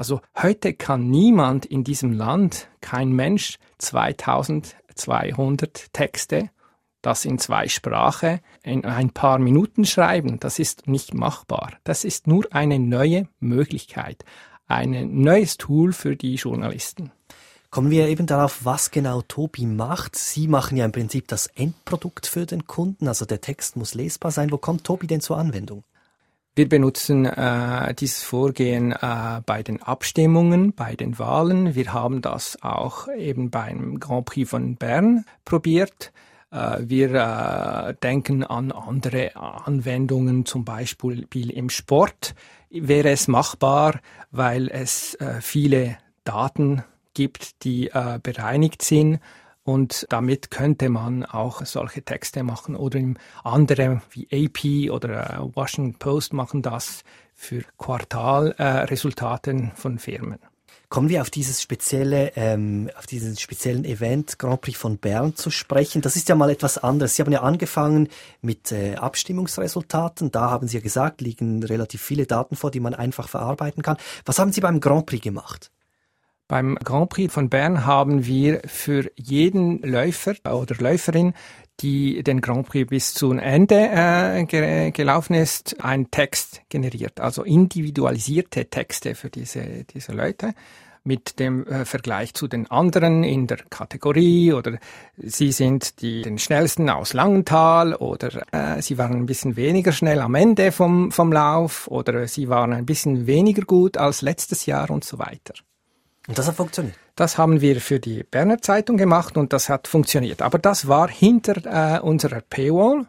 Also 0.00 0.20
heute 0.34 0.72
kann 0.72 1.10
niemand 1.10 1.66
in 1.66 1.84
diesem 1.84 2.14
Land, 2.14 2.68
kein 2.80 3.12
Mensch, 3.12 3.58
2200 3.76 5.92
Texte, 5.92 6.48
das 7.02 7.26
in 7.26 7.38
zwei 7.38 7.68
Sprachen, 7.68 8.40
in 8.62 8.86
ein 8.86 9.10
paar 9.10 9.38
Minuten 9.38 9.84
schreiben. 9.84 10.40
Das 10.40 10.58
ist 10.58 10.86
nicht 10.86 11.12
machbar. 11.12 11.74
Das 11.84 12.04
ist 12.04 12.26
nur 12.26 12.46
eine 12.50 12.78
neue 12.78 13.28
Möglichkeit, 13.40 14.24
ein 14.66 15.20
neues 15.20 15.58
Tool 15.58 15.92
für 15.92 16.16
die 16.16 16.36
Journalisten. 16.36 17.12
Kommen 17.68 17.90
wir 17.90 18.08
eben 18.08 18.26
darauf, 18.26 18.64
was 18.64 18.90
genau 18.90 19.20
Tobi 19.20 19.66
macht. 19.66 20.16
Sie 20.16 20.48
machen 20.48 20.78
ja 20.78 20.86
im 20.86 20.92
Prinzip 20.92 21.28
das 21.28 21.46
Endprodukt 21.48 22.26
für 22.26 22.46
den 22.46 22.66
Kunden, 22.66 23.06
also 23.06 23.26
der 23.26 23.42
Text 23.42 23.76
muss 23.76 23.92
lesbar 23.92 24.30
sein. 24.30 24.50
Wo 24.50 24.56
kommt 24.56 24.84
Tobi 24.84 25.06
denn 25.06 25.20
zur 25.20 25.36
Anwendung? 25.36 25.84
Wir 26.56 26.68
benutzen 26.68 27.26
äh, 27.26 27.94
dieses 27.94 28.22
Vorgehen 28.24 28.90
äh, 28.92 29.40
bei 29.46 29.62
den 29.62 29.82
Abstimmungen, 29.82 30.72
bei 30.72 30.96
den 30.96 31.18
Wahlen. 31.18 31.76
Wir 31.76 31.92
haben 31.92 32.22
das 32.22 32.60
auch 32.60 33.06
eben 33.08 33.50
beim 33.50 34.00
Grand 34.00 34.26
Prix 34.26 34.50
von 34.50 34.74
Bern 34.74 35.24
probiert. 35.44 36.12
Äh, 36.50 36.78
wir 36.80 37.14
äh, 37.14 37.94
denken 38.02 38.42
an 38.42 38.72
andere 38.72 39.36
Anwendungen, 39.36 40.44
zum 40.44 40.64
Beispiel 40.64 41.50
im 41.50 41.70
Sport 41.70 42.34
wäre 42.68 43.10
es 43.10 43.28
machbar, 43.28 44.00
weil 44.32 44.68
es 44.68 45.14
äh, 45.14 45.40
viele 45.40 45.98
Daten 46.24 46.82
gibt, 47.14 47.64
die 47.64 47.88
äh, 47.88 48.18
bereinigt 48.20 48.82
sind 48.82 49.20
und 49.62 50.06
damit 50.08 50.50
könnte 50.50 50.88
man 50.88 51.24
auch 51.24 51.64
solche 51.64 52.02
Texte 52.02 52.42
machen 52.42 52.74
oder 52.76 53.00
andere 53.44 54.02
wie 54.10 54.28
AP 54.32 54.90
oder 54.90 55.34
äh, 55.34 55.56
Washington 55.56 55.98
Post 55.98 56.32
machen 56.32 56.62
das 56.62 57.04
für 57.34 57.62
Quartalresultate 57.78 59.50
äh, 59.50 59.70
von 59.74 59.98
Firmen. 59.98 60.38
Kommen 60.88 61.08
wir 61.08 61.20
auf 61.20 61.30
dieses 61.30 61.62
spezielle, 61.62 62.32
ähm, 62.34 62.90
auf 62.98 63.06
diesen 63.06 63.36
speziellen 63.36 63.84
Event 63.84 64.40
Grand 64.40 64.60
Prix 64.60 64.76
von 64.76 64.98
Bern 64.98 65.36
zu 65.36 65.50
sprechen. 65.50 66.02
Das 66.02 66.16
ist 66.16 66.28
ja 66.28 66.34
mal 66.34 66.50
etwas 66.50 66.78
anderes. 66.78 67.14
Sie 67.14 67.22
haben 67.22 67.30
ja 67.30 67.42
angefangen 67.42 68.08
mit 68.42 68.72
äh, 68.72 68.96
Abstimmungsresultaten. 68.96 70.32
Da 70.32 70.50
haben 70.50 70.66
Sie 70.66 70.78
ja 70.78 70.82
gesagt, 70.82 71.20
liegen 71.20 71.62
relativ 71.62 72.02
viele 72.02 72.26
Daten 72.26 72.56
vor, 72.56 72.72
die 72.72 72.80
man 72.80 72.94
einfach 72.94 73.28
verarbeiten 73.28 73.84
kann. 73.84 73.98
Was 74.24 74.40
haben 74.40 74.50
Sie 74.52 74.60
beim 74.60 74.80
Grand 74.80 75.06
Prix 75.06 75.22
gemacht? 75.22 75.70
Beim 76.50 76.74
Grand 76.82 77.10
Prix 77.10 77.32
von 77.32 77.48
Bern 77.48 77.86
haben 77.86 78.26
wir 78.26 78.62
für 78.66 79.08
jeden 79.14 79.82
Läufer 79.82 80.34
oder 80.44 80.74
Läuferin, 80.80 81.32
die 81.78 82.24
den 82.24 82.40
Grand 82.40 82.66
Prix 82.66 82.90
bis 82.90 83.14
zum 83.14 83.38
Ende 83.38 83.76
äh, 83.76 84.44
ge 84.46 84.90
gelaufen 84.90 85.34
ist, 85.34 85.80
einen 85.80 86.10
Text 86.10 86.62
generiert. 86.68 87.20
Also 87.20 87.44
individualisierte 87.44 88.66
Texte 88.66 89.14
für 89.14 89.30
diese, 89.30 89.84
diese 89.94 90.10
Leute 90.10 90.54
mit 91.04 91.38
dem 91.38 91.64
äh, 91.68 91.84
Vergleich 91.84 92.34
zu 92.34 92.48
den 92.48 92.68
anderen 92.68 93.22
in 93.22 93.46
der 93.46 93.58
Kategorie 93.70 94.52
oder 94.52 94.80
sie 95.18 95.52
sind 95.52 96.02
die 96.02 96.22
den 96.22 96.40
schnellsten 96.40 96.90
aus 96.90 97.12
Langenthal 97.12 97.94
oder 97.94 98.42
äh, 98.50 98.82
sie 98.82 98.98
waren 98.98 99.18
ein 99.18 99.26
bisschen 99.26 99.54
weniger 99.54 99.92
schnell 99.92 100.18
am 100.18 100.34
Ende 100.34 100.72
vom, 100.72 101.12
vom 101.12 101.32
Lauf 101.32 101.86
oder 101.86 102.26
sie 102.26 102.48
waren 102.48 102.72
ein 102.72 102.86
bisschen 102.86 103.28
weniger 103.28 103.62
gut 103.62 103.96
als 103.96 104.20
letztes 104.20 104.66
Jahr 104.66 104.90
und 104.90 105.04
so 105.04 105.20
weiter. 105.20 105.54
Und 106.28 106.38
das 106.38 106.46
hat 106.46 106.56
funktioniert? 106.56 106.96
Das 107.16 107.38
haben 107.38 107.60
wir 107.60 107.80
für 107.80 108.00
die 108.00 108.22
Berner 108.22 108.60
Zeitung 108.62 108.96
gemacht 108.96 109.36
und 109.36 109.52
das 109.52 109.68
hat 109.68 109.88
funktioniert. 109.88 110.42
Aber 110.42 110.58
das 110.58 110.88
war 110.88 111.08
hinter 111.08 111.96
äh, 111.96 112.00
unserer 112.00 112.40
Paywall 112.40 113.06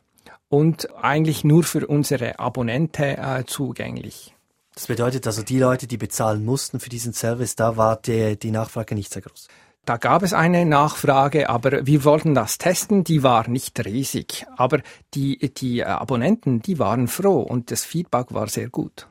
und 0.49 0.93
eigentlich 1.01 1.43
nur 1.43 1.63
für 1.63 1.87
unsere 1.87 2.39
Abonnente 2.39 3.17
äh, 3.17 3.45
zugänglich. 3.45 4.35
Das 4.75 4.87
bedeutet 4.87 5.27
also, 5.27 5.43
die 5.43 5.59
Leute, 5.59 5.87
die 5.87 5.97
bezahlen 5.97 6.45
mussten 6.45 6.79
für 6.79 6.89
diesen 6.89 7.13
Service, 7.13 7.55
da 7.55 7.77
war 7.77 7.97
die, 7.97 8.37
die 8.37 8.51
Nachfrage 8.51 8.95
nicht 8.95 9.11
sehr 9.11 9.21
groß. 9.21 9.47
Da 9.85 9.97
gab 9.97 10.21
es 10.21 10.33
eine 10.33 10.65
Nachfrage, 10.65 11.49
aber 11.49 11.87
wir 11.87 12.03
wollten 12.03 12.35
das 12.35 12.57
testen, 12.57 13.03
die 13.03 13.23
war 13.23 13.49
nicht 13.49 13.83
riesig. 13.83 14.45
Aber 14.55 14.81
die, 15.15 15.37
die 15.53 15.83
Abonnenten, 15.83 16.61
die 16.61 16.77
waren 16.77 17.07
froh 17.07 17.41
und 17.41 17.71
das 17.71 17.83
Feedback 17.83 18.27
war 18.31 18.47
sehr 18.47 18.69
gut. 18.69 19.07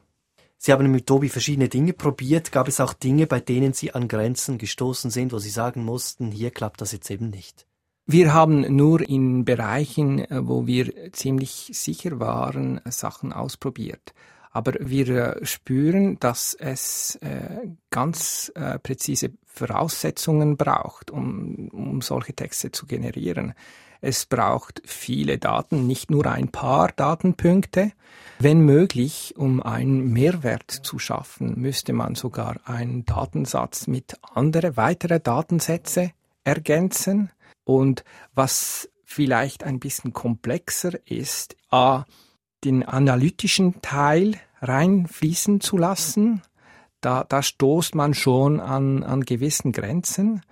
Sie 0.62 0.72
haben 0.72 0.90
mit 0.90 1.06
Tobi 1.06 1.30
verschiedene 1.30 1.70
Dinge 1.70 1.94
probiert. 1.94 2.52
Gab 2.52 2.68
es 2.68 2.80
auch 2.80 2.92
Dinge, 2.92 3.26
bei 3.26 3.40
denen 3.40 3.72
Sie 3.72 3.94
an 3.94 4.08
Grenzen 4.08 4.58
gestoßen 4.58 5.10
sind, 5.10 5.32
wo 5.32 5.38
Sie 5.38 5.48
sagen 5.48 5.82
mussten, 5.82 6.30
hier 6.30 6.50
klappt 6.50 6.82
das 6.82 6.92
jetzt 6.92 7.10
eben 7.10 7.30
nicht? 7.30 7.66
Wir 8.04 8.34
haben 8.34 8.76
nur 8.76 9.00
in 9.00 9.46
Bereichen, 9.46 10.18
äh, 10.18 10.46
wo 10.46 10.66
wir 10.66 11.14
ziemlich 11.14 11.70
sicher 11.72 12.20
waren, 12.20 12.82
Sachen 12.84 13.32
ausprobiert. 13.32 14.12
Aber 14.50 14.74
wir 14.80 15.08
äh, 15.08 15.46
spüren, 15.46 16.18
dass 16.18 16.54
es 16.54 17.16
äh, 17.16 17.68
ganz 17.90 18.52
präzise 18.82 19.32
Voraussetzungen 19.46 20.56
braucht, 20.56 21.10
um, 21.10 21.68
um 21.68 22.00
solche 22.00 22.34
Texte 22.34 22.70
zu 22.70 22.86
generieren. 22.86 23.54
Es 24.00 24.24
braucht 24.24 24.80
viele 24.86 25.38
Daten, 25.38 25.86
nicht 25.86 26.10
nur 26.10 26.26
ein 26.26 26.48
paar 26.48 26.90
Datenpunkte. 26.92 27.92
Wenn 28.38 28.60
möglich, 28.60 29.34
um 29.36 29.62
einen 29.62 30.12
Mehrwert 30.12 30.70
zu 30.70 30.98
schaffen, 30.98 31.60
müsste 31.60 31.92
man 31.92 32.14
sogar 32.14 32.56
einen 32.64 33.04
Datensatz 33.04 33.86
mit 33.86 34.16
anderen 34.34 34.78
weiteren 34.78 35.22
Datensätze 35.22 36.12
ergänzen. 36.44 37.30
Und 37.64 38.04
was 38.34 38.88
vielleicht 39.04 39.64
ein 39.64 39.78
bisschen 39.80 40.14
komplexer 40.14 40.92
ist, 41.06 41.56
a, 41.70 42.04
den 42.64 42.82
analytischen 42.82 43.80
Teil 43.82 44.36
reinfließen 44.60 45.60
zu 45.60 45.76
lassen. 45.76 46.42
Da, 47.00 47.24
da 47.24 47.42
stoßt 47.42 47.94
man 47.94 48.14
schon 48.14 48.60
an, 48.60 49.02
an 49.02 49.24
gewissen 49.24 49.72
Grenzen. 49.72 50.42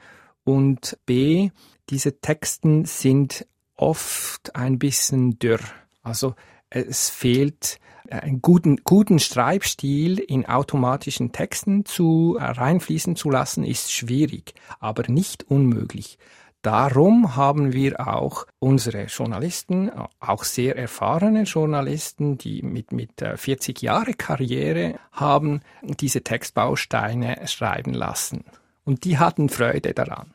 Und 0.44 0.98
b, 1.04 1.50
diese 1.90 2.20
Texten 2.20 2.84
sind 2.86 3.46
oft 3.76 4.54
ein 4.56 4.78
bisschen 4.78 5.38
dürr. 5.38 5.60
Also 6.02 6.34
es 6.70 7.10
fehlt 7.10 7.78
äh, 8.08 8.16
einen 8.16 8.42
guten, 8.42 8.78
guten 8.84 9.18
Schreibstil 9.18 10.18
in 10.18 10.46
automatischen 10.46 11.32
Texten 11.32 11.84
zu 11.84 12.36
äh, 12.38 12.44
reinfließen 12.44 13.16
zu 13.16 13.30
lassen, 13.30 13.64
ist 13.64 13.92
schwierig, 13.92 14.54
aber 14.80 15.04
nicht 15.08 15.44
unmöglich. 15.44 16.18
Darum 16.62 17.36
haben 17.36 17.72
wir 17.72 18.06
auch 18.06 18.44
unsere 18.58 19.04
Journalisten, 19.04 19.88
äh, 19.88 19.92
auch 20.18 20.42
sehr 20.44 20.76
erfahrene 20.76 21.44
Journalisten, 21.44 22.36
die 22.36 22.62
mit, 22.62 22.92
mit 22.92 23.12
40 23.20 23.80
Jahre 23.80 24.14
Karriere 24.14 24.98
haben, 25.12 25.60
diese 25.82 26.22
Textbausteine 26.22 27.46
schreiben 27.46 27.94
lassen. 27.94 28.44
Und 28.84 29.04
die 29.04 29.18
hatten 29.18 29.48
Freude 29.48 29.94
daran. 29.94 30.32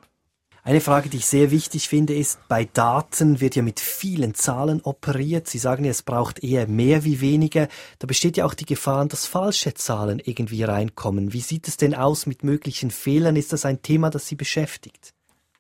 Eine 0.65 0.79
Frage, 0.79 1.09
die 1.09 1.17
ich 1.17 1.25
sehr 1.25 1.51
wichtig 1.51 1.89
finde, 1.89 2.15
ist, 2.15 2.39
bei 2.47 2.63
Daten 2.63 3.41
wird 3.41 3.57
ja 3.57 3.63
mit 3.63 3.81
vielen 3.81 4.33
Zahlen 4.33 4.79
operiert. 4.81 5.49
Sie 5.49 5.57
sagen 5.57 5.83
ja, 5.83 5.91
es 5.91 6.03
braucht 6.03 6.41
eher 6.41 6.67
mehr 6.67 7.03
wie 7.03 7.19
weniger. 7.19 7.67
Da 7.99 8.07
besteht 8.07 8.37
ja 8.37 8.45
auch 8.45 8.53
die 8.53 8.65
Gefahr, 8.65 9.05
dass 9.07 9.25
falsche 9.25 9.73
Zahlen 9.73 10.21
irgendwie 10.23 10.63
reinkommen. 10.63 11.33
Wie 11.33 11.41
sieht 11.41 11.67
es 11.67 11.75
denn 11.75 11.93
aus 11.93 12.27
mit 12.27 12.45
möglichen 12.45 12.91
Fehlern? 12.91 13.35
Ist 13.35 13.51
das 13.51 13.65
ein 13.65 13.81
Thema, 13.81 14.09
das 14.09 14.25
Sie 14.27 14.35
beschäftigt? 14.35 15.12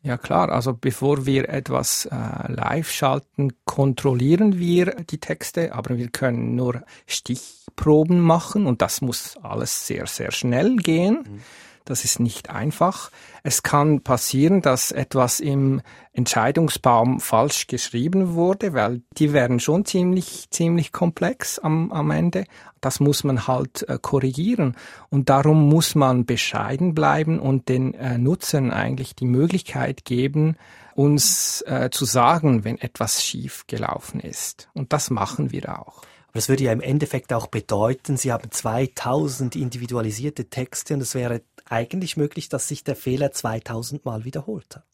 Ja 0.03 0.17
klar, 0.17 0.51
also 0.51 0.73
bevor 0.73 1.25
wir 1.25 1.47
etwas 1.47 2.05
äh, 2.05 2.51
live 2.51 2.91
schalten, 2.91 3.53
kontrollieren 3.63 4.59
wir 4.59 4.97
die 5.09 5.17
Texte, 5.17 5.73
aber 5.73 5.97
wir 5.97 6.09
können 6.09 6.55
nur 6.55 6.83
Stichproben 7.07 8.19
machen 8.19 8.65
und 8.65 8.81
das 8.81 8.99
muss 8.99 9.37
alles 9.41 9.87
sehr, 9.87 10.05
sehr 10.05 10.31
schnell 10.31 10.75
gehen. 10.75 11.23
Mhm. 11.25 11.41
Das 11.85 12.05
ist 12.05 12.19
nicht 12.19 12.49
einfach. 12.49 13.11
Es 13.43 13.61
kann 13.61 14.01
passieren, 14.01 14.61
dass 14.61 14.91
etwas 14.91 15.39
im 15.39 15.81
Entscheidungsbaum 16.13 17.19
falsch 17.19 17.67
geschrieben 17.67 18.35
wurde, 18.35 18.73
weil 18.73 19.01
die 19.17 19.33
werden 19.33 19.59
schon 19.59 19.83
ziemlich, 19.83 20.47
ziemlich 20.49 20.91
komplex 20.91 21.59
am, 21.59 21.91
am 21.91 22.11
Ende. 22.11 22.45
Das 22.79 22.99
muss 22.99 23.23
man 23.23 23.47
halt 23.47 23.87
äh, 23.89 23.97
korrigieren. 24.01 24.75
Und 25.09 25.29
darum 25.29 25.67
muss 25.67 25.95
man 25.95 26.25
bescheiden 26.25 26.93
bleiben 26.93 27.39
und 27.39 27.67
den 27.67 27.93
äh, 27.95 28.17
Nutzern 28.17 28.71
eigentlich 28.71 29.15
die 29.15 29.25
Möglichkeit 29.25 30.05
geben, 30.05 30.55
uns 30.95 31.63
äh, 31.67 31.89
zu 31.91 32.05
sagen, 32.05 32.63
wenn 32.63 32.77
etwas 32.77 33.23
schief 33.23 33.65
gelaufen 33.67 34.19
ist. 34.19 34.69
Und 34.73 34.93
das 34.93 35.09
machen 35.09 35.51
wir 35.51 35.79
auch. 35.79 36.01
Das 36.33 36.49
würde 36.49 36.63
ja 36.63 36.71
im 36.71 36.81
Endeffekt 36.81 37.31
auch 37.31 37.45
bedeuten, 37.45 38.17
Sie 38.17 38.31
haben 38.31 38.49
2000 38.49 39.55
individualisierte 39.55 40.45
Texte 40.45 40.95
und 40.95 41.01
es 41.01 41.13
wäre 41.13 41.41
eigentlich 41.65 42.17
möglich, 42.17 42.49
dass 42.49 42.67
sich 42.67 42.83
der 42.83 42.95
Fehler 42.95 43.31
2000 43.31 44.05
Mal 44.05 44.25
wiederholt 44.25 44.75
hat. 44.75 44.85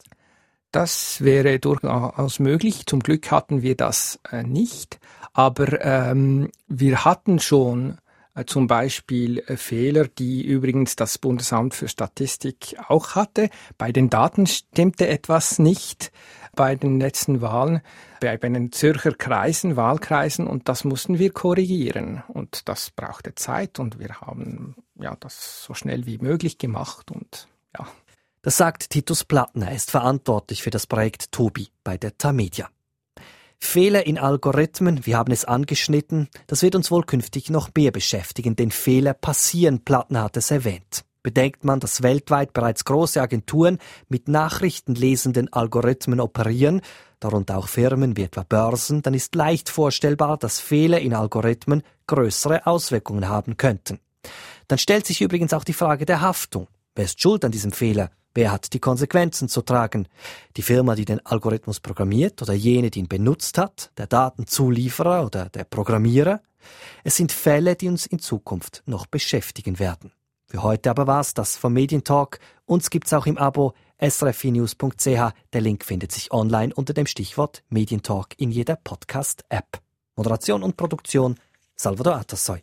Das 0.71 1.21
wäre 1.21 1.59
durchaus 1.59 2.39
möglich. 2.39 2.85
Zum 2.85 2.99
Glück 2.99 3.31
hatten 3.31 3.63
wir 3.63 3.75
das 3.75 4.19
äh, 4.31 4.43
nicht. 4.43 4.99
Aber 5.33 5.83
ähm, 5.83 6.51
wir 6.67 7.05
hatten 7.05 7.39
schon 7.39 7.97
äh, 8.35 8.45
zum 8.45 8.67
Beispiel 8.67 9.39
äh, 9.39 9.57
Fehler, 9.57 10.07
die 10.07 10.45
übrigens 10.45 10.95
das 10.95 11.17
Bundesamt 11.17 11.73
für 11.73 11.87
Statistik 11.87 12.75
auch 12.87 13.15
hatte. 13.15 13.49
Bei 13.77 13.91
den 13.91 14.09
Daten 14.11 14.45
stimmte 14.45 15.07
etwas 15.07 15.57
nicht 15.57 16.11
bei 16.55 16.75
den 16.75 16.99
letzten 16.99 17.41
Wahlen, 17.41 17.81
bei, 18.21 18.37
bei 18.37 18.49
den 18.49 18.71
Zürcher 18.71 19.13
Kreisen, 19.13 19.75
Wahlkreisen 19.75 20.45
und 20.45 20.67
das 20.67 20.83
mussten 20.83 21.19
wir 21.19 21.31
korrigieren 21.31 22.23
und 22.27 22.67
das 22.67 22.91
brauchte 22.91 23.33
Zeit 23.35 23.79
und 23.79 23.99
wir 23.99 24.21
haben 24.21 24.75
ja 25.01 25.15
das 25.19 25.63
so 25.63 25.73
schnell 25.73 26.05
wie 26.05 26.17
möglich 26.17 26.57
gemacht 26.57 27.11
und 27.11 27.47
ja. 27.77 27.87
Das 28.41 28.55
sagt 28.55 28.89
Titus 28.89 29.25
Plattner, 29.25 29.67
er 29.67 29.75
ist 29.75 29.91
verantwortlich 29.91 30.63
für 30.63 30.69
das 30.69 30.87
Projekt 30.87 31.31
Tobi 31.31 31.67
bei 31.83 31.97
der 31.97 32.17
Tamedia. 32.17 32.69
Fehler 33.57 34.07
in 34.07 34.17
Algorithmen, 34.17 35.05
wir 35.05 35.17
haben 35.17 35.33
es 35.33 35.43
angeschnitten, 35.43 36.29
das 36.47 36.61
wird 36.61 36.75
uns 36.75 36.89
wohl 36.89 37.03
künftig 37.03 37.49
noch 37.49 37.69
mehr 37.75 37.91
beschäftigen, 37.91 38.55
denn 38.55 38.71
Fehler 38.71 39.13
passieren, 39.13 39.83
Plattner 39.83 40.23
hat 40.23 40.37
es 40.37 40.49
erwähnt. 40.49 41.03
Bedenkt 41.21 41.65
man, 41.65 41.81
dass 41.81 42.01
weltweit 42.01 42.53
bereits 42.53 42.85
große 42.85 43.21
Agenturen 43.21 43.77
mit 44.07 44.29
nachrichtenlesenden 44.29 45.51
Algorithmen 45.51 46.21
operieren, 46.21 46.79
darunter 47.19 47.57
auch 47.57 47.67
Firmen 47.67 48.15
wie 48.15 48.23
etwa 48.23 48.43
Börsen, 48.43 49.01
dann 49.01 49.13
ist 49.13 49.35
leicht 49.35 49.67
vorstellbar, 49.67 50.37
dass 50.37 50.61
Fehler 50.61 51.01
in 51.01 51.13
Algorithmen 51.13 51.83
größere 52.07 52.65
Auswirkungen 52.65 53.27
haben 53.27 53.57
könnten. 53.57 53.99
Dann 54.69 54.77
stellt 54.77 55.07
sich 55.07 55.19
übrigens 55.19 55.51
auch 55.53 55.63
die 55.63 55.73
Frage 55.73 56.05
der 56.05 56.21
Haftung. 56.21 56.67
Wer 56.93 57.05
ist 57.05 57.19
schuld 57.19 57.43
an 57.43 57.51
diesem 57.51 57.71
Fehler? 57.71 58.11
Wer 58.35 58.51
hat 58.51 58.71
die 58.73 58.79
Konsequenzen 58.79 59.49
zu 59.49 59.63
tragen? 59.63 60.07
Die 60.57 60.61
Firma, 60.61 60.93
die 60.93 61.05
den 61.05 61.25
Algorithmus 61.25 61.79
programmiert 61.79 62.39
oder 62.43 62.53
jene, 62.53 62.91
die 62.91 62.99
ihn 62.99 63.07
benutzt 63.07 63.57
hat, 63.57 63.91
der 63.97 64.05
Datenzulieferer 64.05 65.25
oder 65.25 65.49
der 65.49 65.63
Programmierer? 65.63 66.41
Es 67.03 67.15
sind 67.15 67.31
Fälle, 67.31 67.75
die 67.75 67.87
uns 67.87 68.05
in 68.05 68.19
Zukunft 68.19 68.83
noch 68.85 69.07
beschäftigen 69.07 69.79
werden. 69.79 70.11
Für 70.45 70.61
heute 70.61 70.91
aber 70.91 71.07
war's 71.07 71.33
das 71.33 71.57
vom 71.57 71.73
Medientalk. 71.73 72.39
Uns 72.65 72.91
gibt's 72.91 73.13
auch 73.13 73.25
im 73.25 73.39
Abo 73.39 73.73
srfnews.ch. 73.99 75.33
Der 75.53 75.61
Link 75.61 75.83
findet 75.83 76.11
sich 76.11 76.31
online 76.31 76.75
unter 76.75 76.93
dem 76.93 77.07
Stichwort 77.07 77.63
Medientalk 77.69 78.35
in 78.37 78.51
jeder 78.51 78.75
Podcast-App. 78.75 79.81
Moderation 80.15 80.61
und 80.61 80.77
Produktion 80.77 81.39
Salvador 81.75 82.17
Atassoy. 82.17 82.61